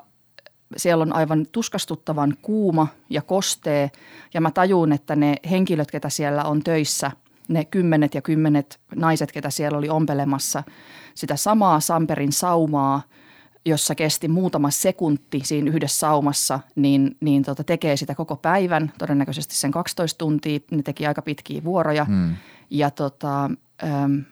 [0.77, 3.91] siellä on aivan tuskastuttavan kuuma ja kostee
[4.33, 7.11] ja mä tajun, että ne henkilöt, ketä siellä on töissä,
[7.47, 10.63] ne kymmenet ja kymmenet naiset, ketä siellä oli ompelemassa
[11.15, 13.01] sitä samaa Samperin saumaa–
[13.65, 19.55] jossa kesti muutama sekunti siinä yhdessä saumassa, niin, niin tota, tekee sitä koko päivän, todennäköisesti
[19.55, 20.59] sen 12 tuntia.
[20.71, 22.05] Ne teki aika pitkiä vuoroja.
[22.05, 22.35] Hmm.
[22.69, 23.45] Ja tota,
[23.83, 24.23] äm,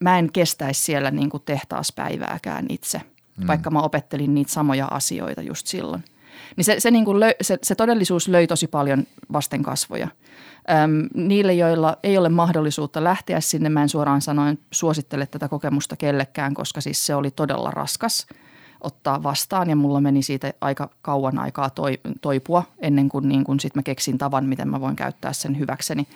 [0.00, 3.00] mä en kestäisi siellä niin kuin tehtaaspäivääkään itse,
[3.36, 3.46] hmm.
[3.46, 6.04] vaikka mä opettelin niitä samoja asioita just silloin.
[6.56, 10.08] Niin se, se, niin kuin löi, se, se todellisuus löi tosi paljon vasten kasvoja.
[10.70, 15.96] Öm, niille, joilla ei ole mahdollisuutta lähteä sinne, mä en suoraan sanoen suosittele tätä kokemusta
[15.96, 18.26] kellekään, koska siis se oli todella raskas
[18.80, 23.60] ottaa vastaan ja mulla meni siitä aika kauan aikaa toi, toipua ennen kuin, niin kuin
[23.60, 26.06] sit mä keksin tavan, miten mä voin käyttää sen hyväkseni.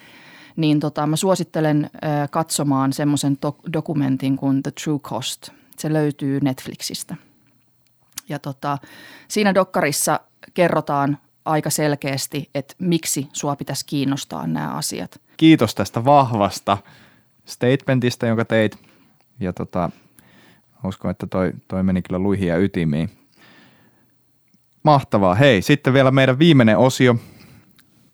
[0.56, 1.98] Niin tota, mä suosittelen ö,
[2.30, 5.48] katsomaan semmoisen do- dokumentin kuin The True Cost.
[5.78, 7.16] Se löytyy Netflixistä.
[8.28, 8.78] Ja tota,
[9.28, 10.20] siinä dokkarissa
[10.54, 15.20] kerrotaan aika selkeästi, että miksi sua pitäisi kiinnostaa nämä asiat.
[15.36, 16.78] Kiitos tästä vahvasta
[17.44, 18.78] statementista, jonka teit.
[19.40, 19.90] Ja tota,
[20.84, 23.10] uskon, että toi, toi meni kyllä luihin ja ytimiin.
[24.82, 25.34] Mahtavaa.
[25.34, 27.16] Hei, sitten vielä meidän viimeinen osio.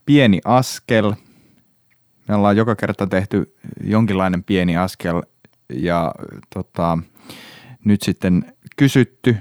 [0.06, 1.14] Pieni askel.
[2.28, 5.22] Me ollaan joka kerta tehty jonkinlainen pieni askel
[5.72, 6.14] ja
[6.54, 6.98] tota,
[7.84, 9.36] nyt sitten kysytty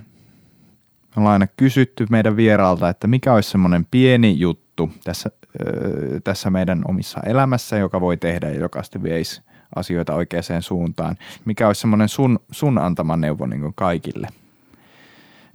[1.20, 5.30] ollaan aina kysytty meidän vieraalta, että mikä olisi semmoinen pieni juttu tässä,
[5.62, 9.42] öö, tässä meidän omissa elämässä, joka voi tehdä ja joka sitten veisi
[9.76, 11.18] asioita oikeaan suuntaan.
[11.46, 14.28] Mikä olisi semmoinen sun, sun antama neuvo niin kaikille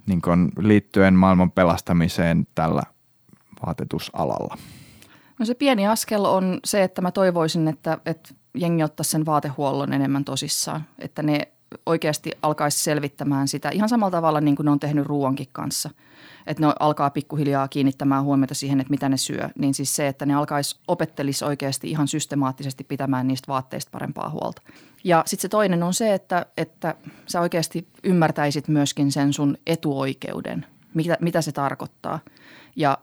[0.07, 0.21] niin
[0.59, 2.83] liittyen maailman pelastamiseen tällä
[3.65, 4.57] vaatetusalalla?
[5.39, 9.93] No se pieni askel on se, että mä toivoisin, että, että jengi ottaisi sen vaatehuollon
[9.93, 10.83] enemmän tosissaan.
[10.99, 11.47] Että ne
[11.85, 15.89] oikeasti alkaisi selvittämään sitä ihan samalla tavalla niin kuin ne on tehnyt ruoankin kanssa.
[16.47, 19.49] Että ne alkaa pikkuhiljaa kiinnittämään huomiota siihen, että mitä ne syö.
[19.57, 24.61] Niin siis se, että ne alkaisi opettelisi oikeasti ihan systemaattisesti pitämään niistä vaatteista parempaa huolta.
[25.03, 26.95] Ja sitten se toinen on se, että, että
[27.27, 32.19] sä oikeasti ymmärtäisit myöskin sen sun etuoikeuden, mitä, mitä se tarkoittaa.
[32.75, 32.97] Ja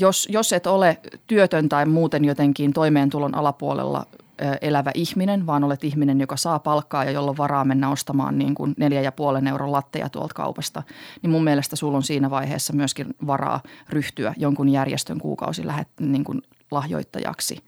[0.00, 4.06] jos, jos et ole työtön tai muuten jotenkin toimeentulon alapuolella
[4.60, 8.54] elävä ihminen, vaan olet ihminen, joka saa palkkaa ja jolla on varaa mennä ostamaan niin
[8.54, 10.82] kuin neljä ja puolen euron latteja tuolta kaupasta,
[11.22, 16.24] niin mun mielestä sulla on siinä vaiheessa myöskin varaa ryhtyä jonkun järjestön kuukausi lähet, niin
[16.24, 17.58] kuin lahjoittajaksi.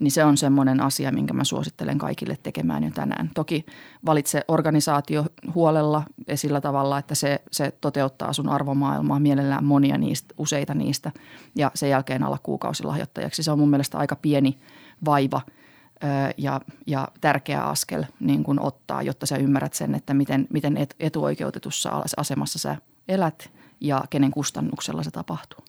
[0.00, 3.30] Niin se on semmoinen asia, minkä mä suosittelen kaikille tekemään jo tänään.
[3.34, 3.66] Toki
[4.06, 6.02] valitse organisaatio huolella
[6.34, 11.12] sillä tavalla, että se, se toteuttaa sun arvomaailmaa mielellään monia niistä, useita niistä
[11.54, 13.42] ja sen jälkeen alla kuukausilahjoittajaksi.
[13.42, 14.58] Se on mun mielestä aika pieni
[15.04, 15.40] vaiva–
[16.36, 22.02] ja, ja tärkeä askel niin kuin ottaa, jotta sä ymmärrät sen, että miten, miten etuoikeutetussa
[22.16, 22.76] asemassa sä
[23.08, 25.64] elät ja kenen kustannuksella se tapahtuu.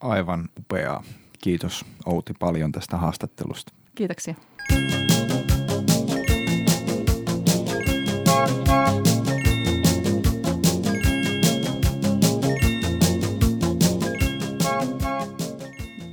[0.00, 1.02] Aivan upeaa.
[1.42, 3.72] Kiitos Outi paljon tästä haastattelusta.
[3.94, 4.34] Kiitoksia.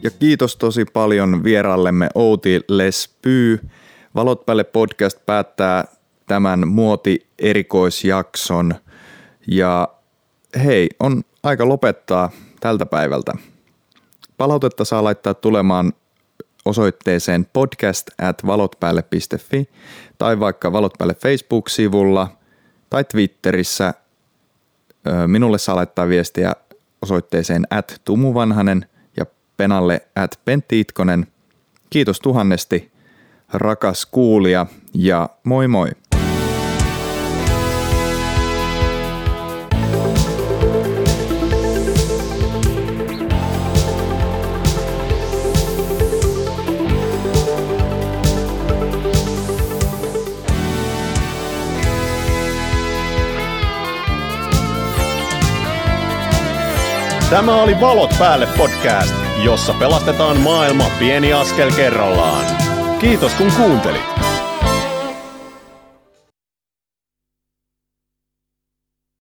[0.08, 3.60] Ja kiitos tosi paljon vierallemme Outi Lespy.
[4.16, 5.84] Valot päälle podcast päättää
[6.28, 8.76] tämän muoti-erikoisjakson.
[9.48, 9.88] Ja
[10.64, 12.30] hei, on aika lopettaa
[12.60, 13.34] tältä päivältä.
[14.38, 15.94] Palautetta saa laittaa tulemaan
[16.66, 19.70] osoitteeseen podcast at valotpäälle.fi
[20.18, 22.38] tai vaikka Valot päälle Facebook-sivulla
[22.90, 23.94] tai Twitterissä.
[25.28, 26.54] Minulle saa laittaa viestiä
[27.02, 28.86] osoitteeseen at tumuvanhanen–
[29.58, 31.28] Penalle at Pentti Itkonen.
[31.90, 32.92] Kiitos tuhannesti,
[33.54, 35.92] rakas kuulija ja moi moi!
[57.30, 62.46] Tämä oli Valot päälle podcast jossa pelastetaan maailma pieni askel kerrallaan.
[63.00, 64.37] Kiitos kun kuuntelit!